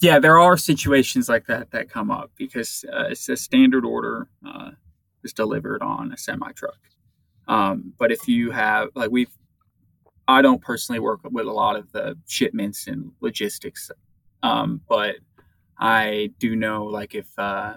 [0.00, 4.28] yeah, there are situations like that that come up because uh, it's a standard order
[4.46, 4.72] uh,
[5.22, 6.78] is delivered on a semi truck.
[7.48, 9.30] Um, but if you have like we've,
[10.28, 13.90] I don't personally work with a lot of the shipments and logistics,
[14.42, 15.16] um, but
[15.78, 17.74] I do know like if uh,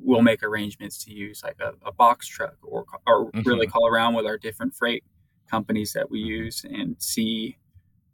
[0.00, 4.14] we'll make arrangements to use like a, a box truck or or really call around
[4.14, 5.04] with our different freight
[5.50, 7.56] companies that we use and see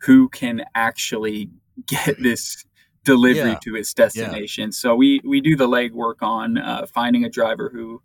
[0.02, 1.50] who can actually
[1.86, 2.64] get this
[3.04, 3.58] delivery Yeah.
[3.62, 4.72] to its destination.
[4.72, 8.02] So we we do the legwork on uh, finding a driver who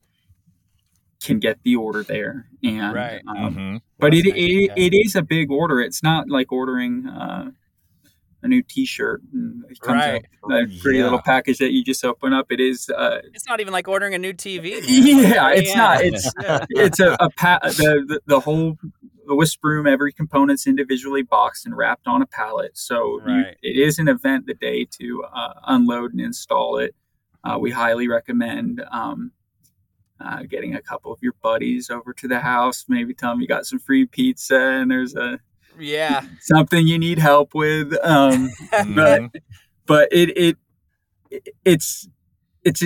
[1.21, 3.21] can get the order there, and Right.
[3.27, 3.77] um, Mm-hmm.
[3.97, 4.73] but it, nice, it, yeah.
[4.75, 5.79] it is a big order.
[5.79, 7.51] It's not like ordering uh,
[8.41, 9.21] a new T-shirt.
[9.33, 10.25] And it comes Right.
[10.43, 11.05] out a pretty Yeah.
[11.05, 12.47] little package that you just open up.
[12.51, 12.89] It is.
[12.89, 14.81] Uh, It's not even like ordering a new TV.
[14.81, 14.83] man.
[15.31, 16.01] yeah, it's not.
[16.03, 16.29] It's
[16.71, 18.77] it's a, a pa- the, the the whole
[19.25, 19.87] the whisper room.
[19.87, 22.77] Every component's individually boxed and wrapped on a pallet.
[22.77, 26.95] So you, it is an event the day to uh, unload and install it.
[27.43, 28.83] Uh, we highly recommend.
[28.91, 29.31] Um,
[30.19, 33.47] uh, getting a couple of your buddies over to the house, maybe tell them you
[33.47, 35.39] got some free pizza and there's a
[35.77, 36.25] yeah.
[36.39, 37.93] something you need help with.
[38.03, 38.49] Um,
[38.95, 39.21] but
[39.85, 40.57] but it, it
[41.29, 42.07] it it's
[42.63, 42.83] it's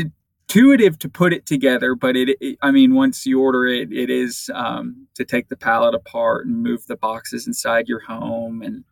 [0.47, 1.95] intuitive to put it together.
[1.95, 5.57] But it, it I mean, once you order it, it is um, to take the
[5.57, 8.83] pallet apart and move the boxes inside your home and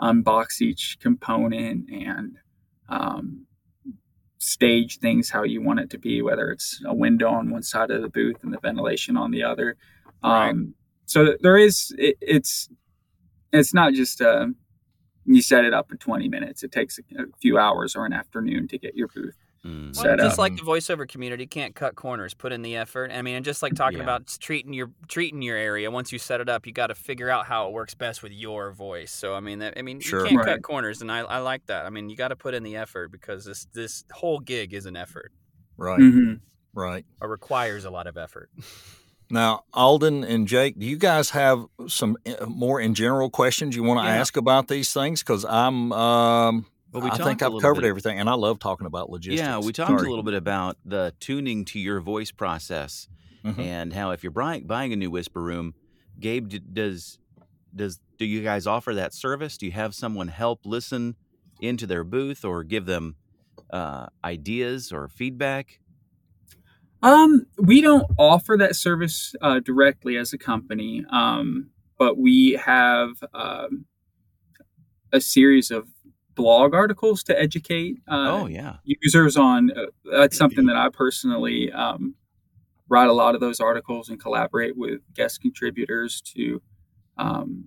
[0.00, 2.36] unbox each component and
[2.88, 3.46] um,
[4.38, 7.90] stage things how you want it to be, whether it's a window on one side
[7.90, 9.76] of the booth and the ventilation on the other.
[10.22, 10.50] Right.
[10.50, 10.74] Um,
[11.06, 12.68] so there is it, it's
[13.52, 14.48] it's not just uh,
[15.24, 16.62] you set it up in 20 minutes.
[16.62, 19.96] It takes a, a few hours or an afternoon to get your booth Mm.
[20.04, 23.10] Well, just like the voiceover community can't cut corners, put in the effort.
[23.10, 24.04] I mean, and just like talking Yeah.
[24.04, 25.90] about treating your treating your area.
[25.90, 28.32] Once you set it up, you got to figure out how it works best with
[28.32, 29.10] your voice.
[29.12, 30.20] So I mean, that, I mean, Sure.
[30.20, 30.46] you can't Right.
[30.46, 31.84] cut corners, and I, I like that.
[31.86, 34.86] I mean, you got to put in the effort because this this whole gig is
[34.86, 35.32] an effort
[35.76, 36.40] Right, Mhm.
[36.74, 37.04] right.
[37.20, 38.50] or requires a lot of effort.
[39.28, 43.82] Now, Alden and Jake, do you guys have some uh, more in general questions you
[43.82, 44.20] want to Yeah.
[44.20, 45.20] ask about these things?
[45.24, 48.86] Because I'm, um, Well, we I think I've covered bit- everything, and I love talking
[48.86, 49.40] about logistics.
[49.46, 50.06] Yeah, we talked Sorry.
[50.06, 53.06] a little bit about the tuning to your voice process
[53.44, 53.58] Mhm.
[53.58, 55.74] and how if you're buying buying a new whisper room,
[56.18, 57.18] Gabe, d- does
[57.74, 59.58] does do you guys offer that service?
[59.58, 61.16] Do you have someone help listen
[61.60, 63.16] into their booth or give them
[63.68, 65.80] uh, ideas or feedback?
[67.02, 71.68] Um, we don't offer that service uh, directly as a company, um,
[71.98, 73.84] but we have um,
[75.12, 75.88] a series of
[76.36, 79.70] blog articles to educate uh, oh yeah, users on.
[79.72, 79.86] Uh,
[80.18, 82.14] that's something that I personally um,
[82.88, 86.62] write a lot of those articles and collaborate with guest contributors to
[87.18, 87.64] um,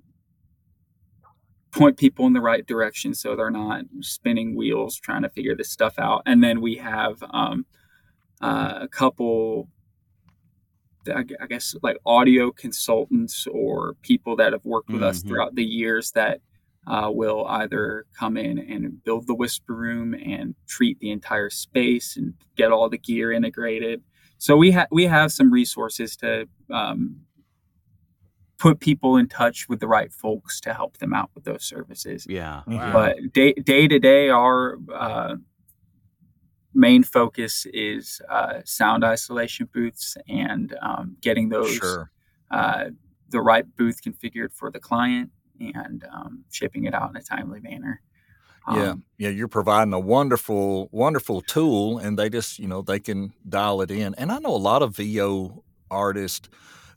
[1.72, 5.70] point people in the right direction so they're not spinning wheels trying to figure this
[5.70, 6.22] stuff out.
[6.26, 7.66] And then we have um,
[8.42, 9.68] uh, a couple,
[11.14, 15.28] I guess, like audio consultants or people that have worked with us Mhm.
[15.28, 16.42] throughout the years that
[16.88, 22.18] uh, will either come in and build the whisper room and treat the entire space
[22.18, 24.02] and get all the gear integrated.
[24.38, 27.22] So we have we have some resources to um,
[28.58, 32.26] put people in touch with the right folks to help them out with those services.
[32.30, 32.62] Yeah.
[32.66, 32.94] Wow.
[32.94, 35.36] But day day to day, our uh,
[36.74, 42.12] main focus is uh, sound isolation booths and um, getting those Sure.
[42.52, 42.86] uh,
[43.30, 47.60] the right booth configured for the client and um, shipping it out in a timely
[47.62, 48.02] manner.
[48.66, 53.00] Yeah, Um, yeah, you're providing a wonderful, wonderful tool, and they just, you know, they
[53.00, 54.14] can dial it in.
[54.16, 56.50] And I know a lot of VO artists,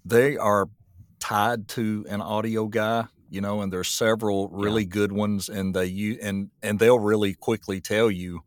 [0.05, 0.69] they are
[1.21, 5.87] tied to an audio guy, you know, and there's several really good ones, and they
[5.87, 8.41] you and and they'll really quickly tell you,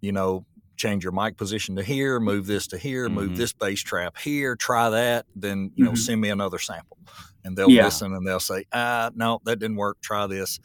[0.00, 0.46] you know,
[0.76, 3.36] change your mic position to here, move this to here, move Mhm.
[3.36, 5.94] this bass trap here, try that, then you know, Mhm.
[5.94, 6.98] send me another sample,
[7.44, 7.84] and they'll Yeah.
[7.84, 10.00] listen and they'll say, ah, no, that didn't work.
[10.00, 10.58] Try this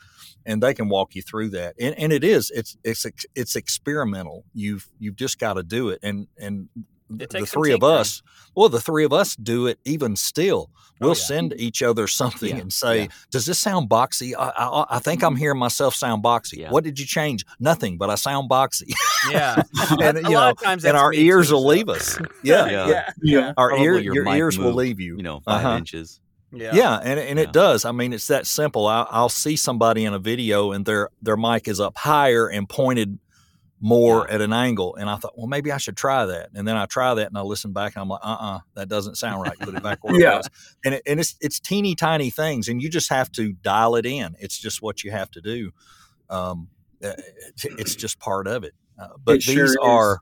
[0.45, 1.75] and they can walk you through that.
[1.79, 3.05] And, and it is, it's, it's,
[3.35, 4.43] it's experimental.
[4.53, 5.99] You've you've just got to do it.
[6.03, 6.67] And and
[7.09, 7.99] the three of tinkering.
[7.99, 8.23] us,
[8.55, 10.71] well, the three of us do it even still.
[10.99, 11.13] We'll yeah.
[11.15, 13.07] send each other something Yeah, and say, yeah.
[13.29, 14.33] "Does this sound boxy?
[14.37, 16.59] I, I, I think I'm hearing myself sound boxy.
[16.59, 16.69] Yeah.
[16.71, 17.45] What did you change?
[17.59, 18.93] Nothing, but I sound boxy."
[19.29, 19.61] Yeah.
[20.01, 22.17] and a you lot know, of times and our ears too, will so- leave us.
[22.43, 22.87] Yeah, Yeah.
[22.87, 23.09] yeah.
[23.21, 23.53] Yeah.
[23.57, 25.17] our Probably ear, your your mic ears will leave you.
[25.17, 25.77] You know, 5 Uh-huh.
[25.77, 26.19] inches.
[26.53, 26.75] Yeah.
[26.75, 27.45] Yeah, and and Yeah.
[27.45, 27.83] it does.
[27.85, 28.87] I mean, it's that simple.
[28.87, 32.67] I, I'll see somebody in a video and their their mic is up higher and
[32.69, 33.17] pointed
[33.79, 34.35] more Yeah.
[34.35, 36.51] at an angle, and I thought, well, maybe I should try that.
[36.55, 38.87] And then I try that, and I listen back, and I'm like, uh, uh that
[38.87, 39.59] doesn't sound right.
[39.59, 40.35] Put it back where Yeah.
[40.35, 40.49] it was.
[40.85, 44.05] And it, and it's it's teeny tiny things, and you just have to dial it
[44.05, 44.35] in.
[44.39, 45.71] It's just what you have to do.
[46.29, 46.69] Um,
[47.03, 47.11] uh,
[47.49, 48.73] it's, it's just part of it.
[48.97, 49.77] Uh, but It these is.
[49.81, 50.19] are,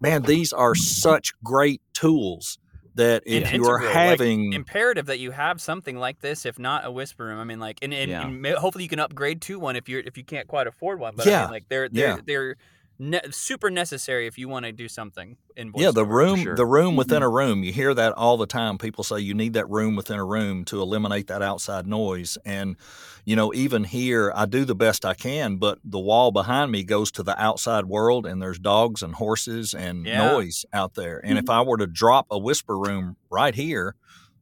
[0.00, 2.58] man, these are such great tools
[2.96, 6.44] that if And you are integral, like, having imperative that you have something like this,
[6.44, 7.38] if not a whisper room.
[7.38, 8.26] I mean, like, and, and, Yeah.
[8.26, 10.98] and ma- hopefully you can upgrade to one if you're if you can't quite afford
[10.98, 11.14] one.
[11.16, 11.40] But I Yeah.
[11.42, 12.18] mean, like they're they're Yeah.
[12.24, 12.56] they're
[12.98, 15.80] ne- super necessary if you want to do something in voiceover.
[15.80, 16.56] Yeah, the room, sure.
[16.56, 17.24] the room within mm-hmm.
[17.24, 17.64] a room.
[17.64, 18.78] You hear that all the time.
[18.78, 22.38] People say you need that room within a room to eliminate that outside noise.
[22.44, 22.76] And
[23.24, 26.84] you know, even here, I do the best I can, but the wall behind me
[26.84, 30.30] goes to the outside world, and there's dogs and horses and Yeah.
[30.30, 31.20] noise out there.
[31.24, 31.60] And if mm-hmm.
[31.60, 33.96] I were to drop a whisper room right here,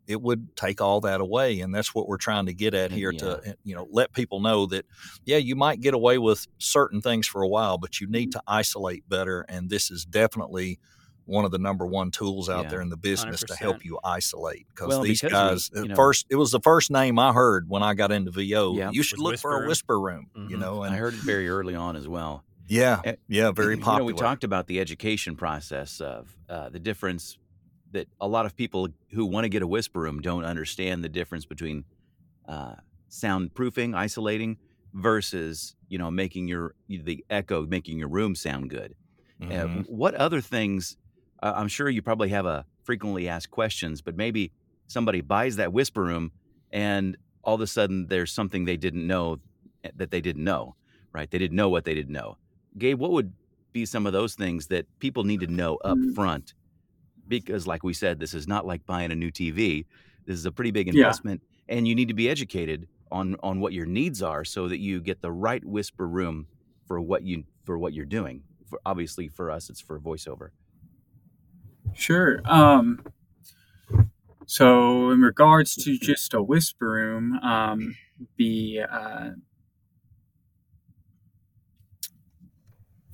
[0.06, 3.10] it would take all that away and that's what we're trying to get at here
[3.12, 4.84] to eh, you know let people know that
[5.24, 8.42] yeah you might get away with certain things for a while but you need to
[8.46, 10.78] isolate better and this is definitely
[11.26, 12.70] one of the number one tools out Yeah.
[12.70, 13.56] there in the business to 100%.
[13.58, 16.60] help you isolate because Well, these because guys we- you know- first it was the
[16.60, 18.74] first name I heard when I got into VO.
[18.76, 18.90] Yeah.
[18.92, 20.60] You should look Whisper for a whisper room, you Mhm.
[20.60, 22.44] know, I heard it very early on as well.
[22.68, 23.98] yeah, Eh, yeah, very You popular.
[24.00, 27.38] know, we talked about the education process of uh, the difference
[27.94, 31.08] that a lot of people who want to get a whisper room don't understand the
[31.08, 31.84] difference between
[32.48, 32.76] uh,
[33.10, 34.58] soundproofing, isolating,
[34.94, 38.94] versus you know making your the echo, making your room sound good.
[39.50, 39.86] Uh, Mhm.
[39.88, 40.96] what other things?
[41.42, 44.52] Uh, I'm sure you probably have a frequently asked questions, but maybe
[44.88, 46.32] somebody buys that whisper room
[46.72, 49.38] and all of a sudden there's something they didn't know
[49.84, 50.76] eh, that they didn't know,
[51.12, 51.30] right?
[51.30, 52.38] They didn't know what they didn't know.
[52.78, 53.34] Gabe, what would
[53.72, 56.14] be some of those things that people need to know up Mm.
[56.14, 56.54] front?
[57.26, 59.86] Because, like we said, this is not like buying a new TV.
[60.26, 60.92] This is a pretty big Yeah.
[61.04, 64.78] investment, and you need to be educated on on what your needs are so that
[64.78, 66.46] you get the right whisper room
[66.86, 68.42] for what you for what you're doing.
[68.66, 70.48] For obviously, for us, it's for voiceover.
[71.94, 72.40] Sure.
[72.44, 73.04] Um,
[74.46, 77.96] so, in regards to just a whisper room, um,
[78.36, 79.30] the uh,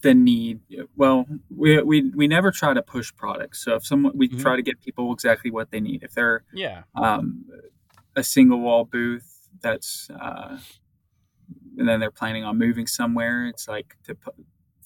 [0.02, 0.60] the need.
[0.96, 3.64] Well, we, we we never try to push products.
[3.64, 4.40] So, if someone we Mhm.
[4.40, 6.02] try to get people exactly what they need.
[6.02, 6.82] If they're Yeah.
[6.94, 7.44] um,
[8.16, 10.58] a single wall booth that's uh,
[11.78, 14.34] and then they're planning on moving somewhere it's like to put,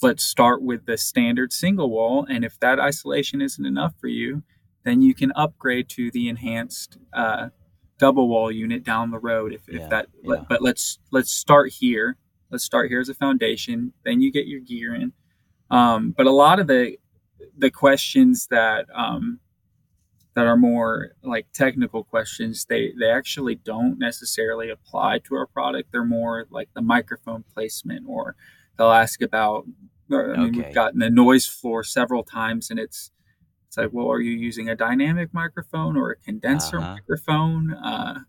[0.02, 4.42] let's start with the standard single wall and if that isolation isn't enough for you
[4.84, 7.48] then you can upgrade to the enhanced uh,
[7.98, 10.44] double wall unit down the road if, Yeah, if that yeah.
[10.48, 12.16] but let's let's start here
[12.54, 15.12] let's start here as a foundation then you get your gear in
[15.70, 16.96] um, but a lot of the
[17.58, 19.40] the questions that um,
[20.34, 25.90] that are more like technical questions they they actually don't necessarily apply to our product
[25.92, 28.36] they're more like the microphone placement or
[28.76, 29.66] they'll ask about
[30.10, 30.56] or, i mean Okay.
[30.56, 33.12] we've gotten the noise floor several times and it's
[33.68, 36.94] it's like well are you using a dynamic microphone or a condenser Uh-huh.
[36.96, 38.20] microphone uh,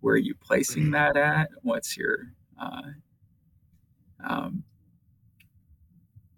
[0.00, 2.82] where are you placing that at what's your uh,
[4.28, 4.64] um,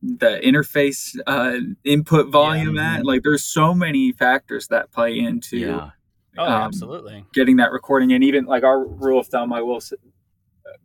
[0.03, 5.91] the interface uh, input volume at like there's so many factors that play into Yeah,
[6.39, 7.24] Oh, um, absolutely.
[7.32, 8.12] getting that recording.
[8.12, 9.95] And even like our rule of thumb i will s-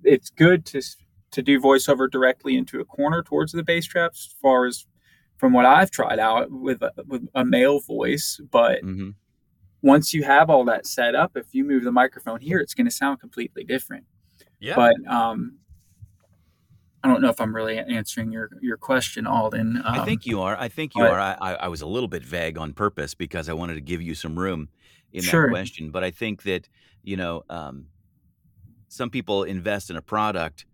[0.04, 0.82] it's good to
[1.32, 4.86] to do voiceover directly into a corner towards the bass traps as far as
[5.38, 9.10] from what I've tried out with a, with a male voice but hmm
[9.84, 12.86] once you have all that set up if you move the microphone here it's going
[12.86, 14.06] to sound completely different.
[14.60, 14.76] Yeah.
[14.76, 15.58] but um
[17.04, 20.42] I don't know if I'm really answering your your question Alden um, I think you
[20.42, 20.56] are.
[20.60, 21.20] I think you but- are.
[21.20, 24.02] I, I, I was a little bit vague on purpose because I wanted to give
[24.02, 24.70] you some room
[25.12, 25.48] in Sure.
[25.48, 25.90] that question.
[25.92, 26.70] But I think that
[27.04, 27.88] you know, um,
[28.88, 30.66] some people invest in a product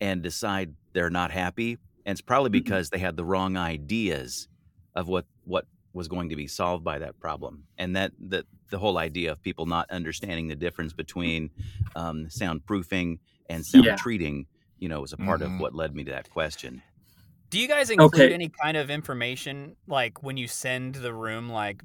[0.00, 2.64] and decide they're not happy, and it's probably Mhm.
[2.64, 4.48] because they had the wrong ideas
[4.94, 8.78] of what what was going to be solved by that problem, and that that the
[8.78, 11.50] whole idea of people not understanding the difference between
[11.94, 13.18] um, soundproofing
[13.48, 13.94] and sound Yeah.
[13.96, 14.46] treating,
[14.78, 15.42] you know, was a part Mhm.
[15.42, 16.82] of what led me to that question.
[17.50, 18.32] Do you guys include Okay.
[18.32, 21.82] any kind of information like when you send the room like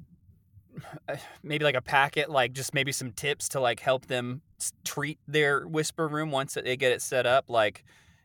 [1.42, 4.42] maybe like a packet like just maybe some tips to like help them
[4.84, 7.84] treat their whisper room once that they get it set up like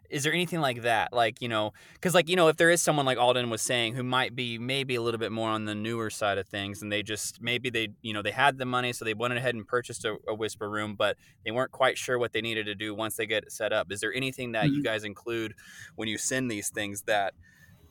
[0.10, 1.14] is there anything like that?
[1.14, 3.96] Like you know because like you know if there is someone like alden was saying
[3.96, 6.92] who might be maybe a little bit more on the newer side of things and
[6.92, 9.68] they just maybe they you know they had the money so they went ahead and
[9.68, 12.94] purchased a, a whisper room but they weren't quite sure what they needed to do
[12.96, 13.92] once they get it set up.
[13.92, 14.84] Is there anything that you Mhm.
[14.84, 15.54] guys include
[15.96, 17.34] when you send these things that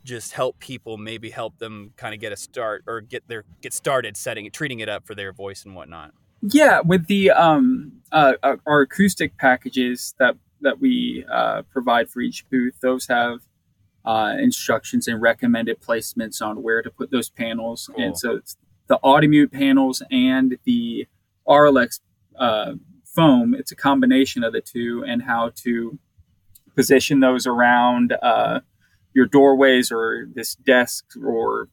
[0.05, 3.73] just help people maybe help them kind of get a start or get their get
[3.75, 6.13] started setting treating it up for their voice and whatnot?
[6.43, 12.21] Yeah, with the um uh, uh, our acoustic packages that that we uh, provide for
[12.21, 13.41] each booth, those have
[14.05, 17.91] uh, instructions and recommended placements on where to put those panels.
[17.95, 18.05] Cool.
[18.05, 21.07] And so it's the Audimute panels and the
[21.47, 22.01] Auralex
[22.39, 23.55] uh, foam.
[23.55, 25.99] It's a combination of the two, and how to
[26.75, 28.61] position those around uh,
[29.15, 31.69] your doorways or this desk, or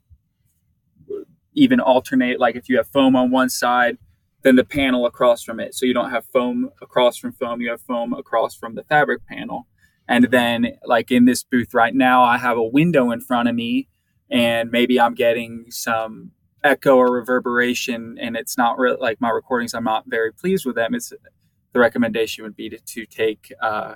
[1.54, 2.40] even alternate.
[2.40, 3.98] Like if you have foam on one side
[4.44, 5.74] then the panel across from it.
[5.74, 9.26] So you don't have foam across from foam, you have foam across from the fabric
[9.26, 9.68] panel.
[10.08, 13.56] And then, like in this booth right now, I have a window in front of
[13.56, 13.88] me,
[14.30, 16.32] and maybe I'm getting some
[16.62, 19.74] echo or reverberation, and it's not really like my recordings.
[19.74, 20.94] I'm not very pleased with them.
[20.94, 21.14] It's
[21.72, 23.96] the recommendation would be to, to take uh,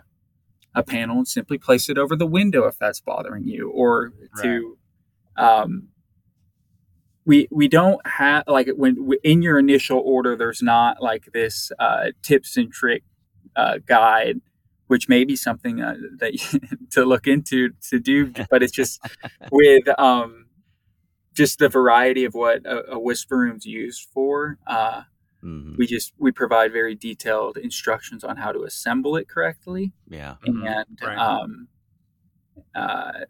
[0.73, 4.77] a panel and simply place it over the window if that's bothering you, or to
[5.35, 5.89] um,
[7.27, 12.05] we we don't have like when in your initial order there's not like this uh,
[12.23, 13.03] tips and trick
[13.55, 14.39] uh, guide
[14.87, 16.59] which may be something uh, that you,
[16.89, 18.99] to look into to do but it's just
[19.51, 20.45] with um
[21.33, 25.03] just the variety of what a, a whisper room's used for uh
[25.41, 30.35] hmm we just we provide very detailed instructions on how to assemble it correctly Yeah.
[30.47, 30.65] Mhm.
[30.65, 31.17] and Right.
[31.17, 31.67] um,
[32.73, 33.25] uh,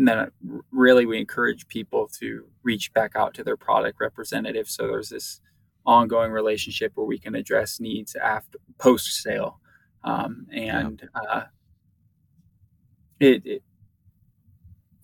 [0.00, 0.30] and then
[0.70, 4.66] really we encourage people to reach back out to their product representative.
[4.66, 5.42] So there's this
[5.84, 9.60] ongoing relationship where we can address needs after post sale
[10.02, 11.42] um, and uh,
[13.18, 13.62] it, it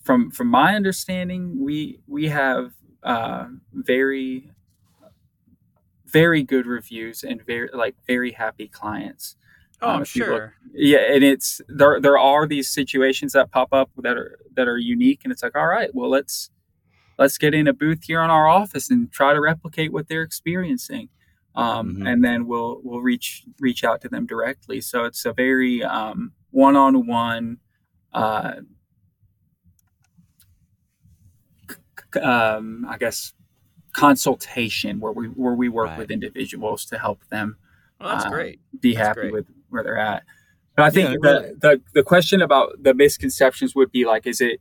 [0.02, 2.72] from from my understanding we we have
[3.02, 4.50] uh, very
[6.06, 9.36] very good reviews and very like very happy clients
[9.82, 14.16] oh i'm sure yeah and it's there there are these situations that pop up that
[14.16, 16.50] are that are unique and it's like all right well let's
[17.18, 20.22] let's get in a booth here in our office and try to replicate what they're
[20.22, 21.08] experiencing
[21.54, 22.10] um, Mhm.
[22.12, 26.32] and then we'll we'll reach reach out to them directly so it's a very um,
[26.50, 27.58] one-on-one
[28.12, 28.54] uh,
[32.14, 33.32] c- um, i guess
[33.92, 35.98] consultation where we where we work Right.
[35.98, 37.56] with individuals to help them
[37.98, 39.32] well that's uh, great be That's happy great.
[39.32, 40.22] with where they're at.
[40.76, 44.40] But I think Yeah, the, the the question about the misconceptions would be like, is
[44.40, 44.60] it,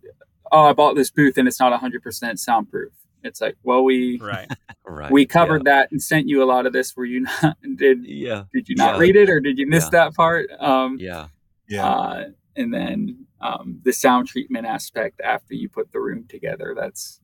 [0.51, 2.93] oh, I bought this booth and it's not 100% soundproof.
[3.23, 4.47] It's like, well, we right
[4.87, 5.11] Right.
[5.11, 6.95] we covered that and sent you a lot of this.
[6.95, 8.43] Were you not did Yeah.
[8.53, 8.99] did you not Yeah.
[9.01, 9.89] read it or did you miss Yeah.
[9.91, 10.49] that part?
[10.59, 11.27] Um, Yeah.
[11.67, 11.85] Yeah.
[11.89, 12.23] uh,
[12.55, 16.73] and then um, the sound treatment aspect after you put the room together.
[16.79, 17.19] That's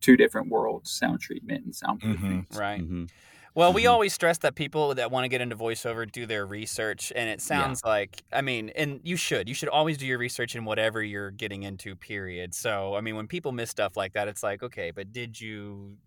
[0.00, 2.46] two different worlds: sound treatment and soundproofing.
[2.48, 2.58] Mhm.
[2.58, 3.04] right hmm
[3.54, 3.86] Well, we Mhm.
[3.86, 7.42] always stress that people that want to get into voiceover do their research, and it
[7.42, 9.46] sounds like, I mean, and you should.
[9.46, 12.54] You should always do your research in whatever you're getting into, period.
[12.54, 15.98] So, I mean, when people miss stuff like that, it's like, okay, but did you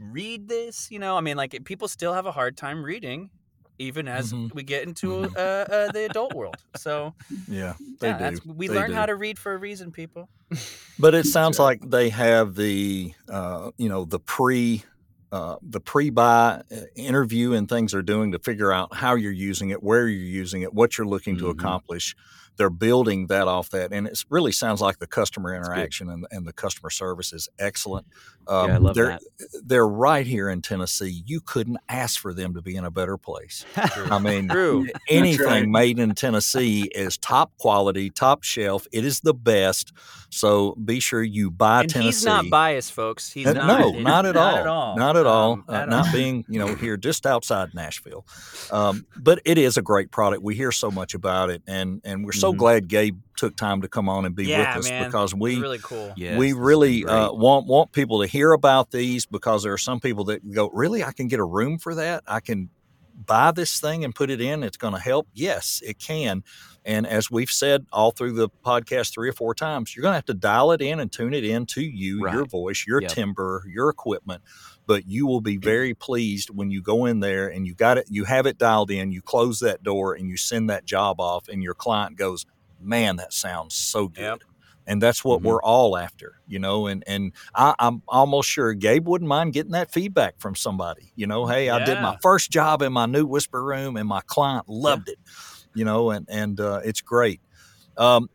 [0.00, 0.90] read this?
[0.90, 3.30] You know, I mean, like, people still have a hard time reading,
[3.78, 4.52] even as Mhm.
[4.52, 5.38] we get into uh,
[5.70, 6.60] uh, the adult world.
[6.74, 7.14] So,
[7.46, 8.92] Yeah, they yeah, we They learn do.
[8.92, 10.28] how to read for a reason, people.
[10.98, 14.84] But it sounds like they have the, uh, you know, the pre
[15.32, 19.70] uh, the pre-buy uh, interview and things they're doing to figure out how you're using
[19.70, 21.50] it, where you're using it, what you're looking to Mhm.
[21.52, 22.14] accomplish.
[22.56, 26.46] They're building that off that, and it really sounds like the customer interaction and, and
[26.46, 28.06] the customer service is excellent.
[28.48, 29.62] Um, yeah, I love they're, that.
[29.64, 31.22] They're right here in Tennessee.
[31.26, 33.64] You couldn't ask for them to be in a better place.
[33.76, 34.86] I mean, True.
[35.08, 35.68] anything right.
[35.68, 38.86] made in Tennessee is top quality, top shelf.
[38.92, 39.92] It is the best.
[40.30, 42.06] So be sure you buy and Tennessee.
[42.08, 43.30] he's not biased, folks.
[43.30, 43.66] He's Uh, not.
[43.80, 44.52] no, not at all.
[44.54, 44.96] not at all.
[44.96, 45.52] Not at all.
[45.52, 46.12] Um, Uh, at not all.
[46.12, 48.26] being, you know, here just outside Nashville.
[48.72, 50.42] Um, but it is a great product.
[50.42, 52.58] We hear so much about it, and and we're so Mhm.
[52.58, 55.04] glad Gabe took time to come on and be yeah, with us man.
[55.06, 56.12] because we really cool.
[56.16, 59.62] Yes, we this has been really uh, want want people to hear about these because
[59.64, 62.22] there are some people that go, really, I can get a room for that.
[62.26, 62.70] I can
[63.26, 64.62] buy this thing and put it in.
[64.62, 65.28] It's going to help.
[65.34, 66.42] Yes, it can.
[66.84, 70.16] And as we've said all through the podcast three or four times, you're going to
[70.16, 73.10] have to dial it in and tune it in to you, your voice, your Yep.
[73.12, 74.42] timber, your equipment.
[74.86, 78.06] But you will be very pleased when you go in there and you got it,
[78.08, 81.48] you have it dialed in, you close that door and you send that job off,
[81.48, 82.44] and your client goes,
[82.80, 84.42] Man, that sounds so good Yep.
[84.86, 85.44] and that's what Mhm.
[85.44, 86.86] we're all after, you know.
[86.88, 91.26] And and I, I'm almost sure Gabe wouldn't mind getting that feedback from somebody, you
[91.26, 91.46] know.
[91.46, 95.08] Hey, I did my first job in my new whisper room, and my client loved
[95.08, 95.18] it,
[95.74, 97.40] you know, and and uh, it's great.
[97.96, 98.28] Um,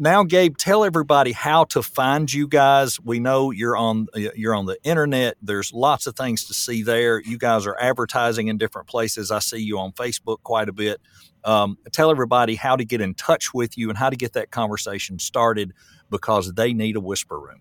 [0.00, 2.98] now, Gabe, tell everybody how to find you guys.
[2.98, 5.36] We know you're on you're on the internet.
[5.42, 7.20] There's lots of things to see there.
[7.20, 9.30] You guys are advertising in different places.
[9.30, 11.02] I see you on Facebook quite a bit.
[11.44, 14.50] Um, tell everybody how to get in touch with you and how to get that
[14.50, 15.74] conversation started
[16.08, 17.60] because they need a whisper room.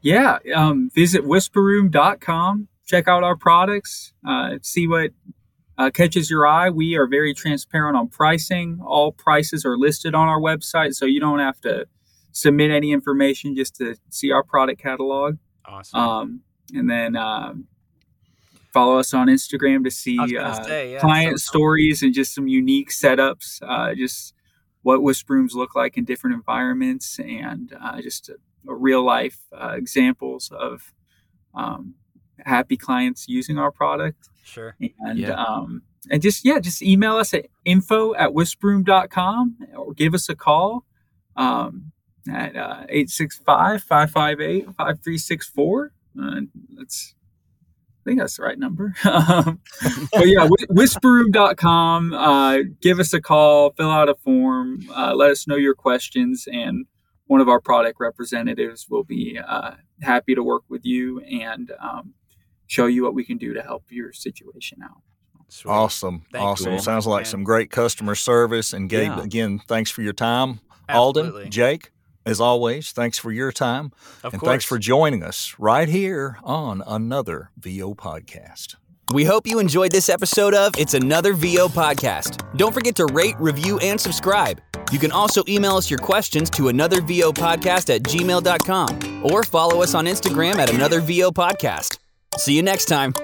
[0.00, 2.66] Yeah, um, visit whisperroom.com.
[2.86, 4.12] Check out our products.
[4.26, 5.12] Uh, see what
[5.82, 6.70] uh, catches your eye.
[6.70, 8.80] We are very transparent on pricing.
[8.86, 11.86] All prices are listed on our website, so you don't have to
[12.30, 15.38] submit any information just to see our product catalog.
[15.64, 15.98] Awesome.
[15.98, 16.40] Um,
[16.72, 17.66] and then um,
[18.72, 22.02] follow us on Instagram to see I was gonna uh, say, yeah, client so- stories
[22.02, 23.60] and just some unique setups.
[23.62, 24.34] Uh, just
[24.82, 28.36] what whisper rooms look like in different environments, and uh, just a,
[28.68, 30.92] a real life uh, examples of
[31.54, 31.94] um,
[32.46, 34.28] happy clients using our product.
[34.44, 34.74] Sure.
[35.00, 35.34] And Yeah.
[35.34, 40.34] um, and just yeah, just email us at info at whisperroom.com or give us a
[40.34, 40.84] call
[41.36, 41.92] um,
[42.28, 45.90] at uh, 865-558-5364.
[46.20, 46.40] Uh,
[46.76, 47.14] that's
[48.04, 48.92] I think that's the right number.
[49.04, 49.60] um,
[50.12, 52.12] but yeah, whi- whisperroom.com.
[52.12, 56.48] Uh, give us a call, fill out a form, uh, let us know your questions,
[56.52, 56.86] and
[57.26, 62.14] one of our product representatives will be uh, happy to work with you and um,
[62.72, 65.02] show you what we can do to help your situation out.
[65.48, 65.70] Sweet.
[65.70, 66.22] Awesome.
[66.32, 66.70] Thank awesome.
[66.72, 66.80] man.
[66.80, 67.30] Sounds like Man.
[67.30, 68.72] some great customer service.
[68.72, 69.22] And Gabe, Yeah.
[69.22, 70.60] again, thanks for your time.
[70.88, 71.32] Absolutely.
[71.34, 71.90] Alden, Jake,
[72.24, 73.92] as always, thanks for your time.
[74.24, 74.50] Of and course.
[74.50, 78.76] thanks for joining us right here on another VO podcast.
[79.12, 82.40] We hope you enjoyed this episode of It's Another VO Podcast.
[82.56, 84.62] Don't forget to rate, review, and subscribe.
[84.90, 90.06] You can also email us your questions to anothervopodcast at gmail.com or follow us on
[90.06, 91.98] Instagram at Another VO Podcast.
[92.38, 93.14] See you next time.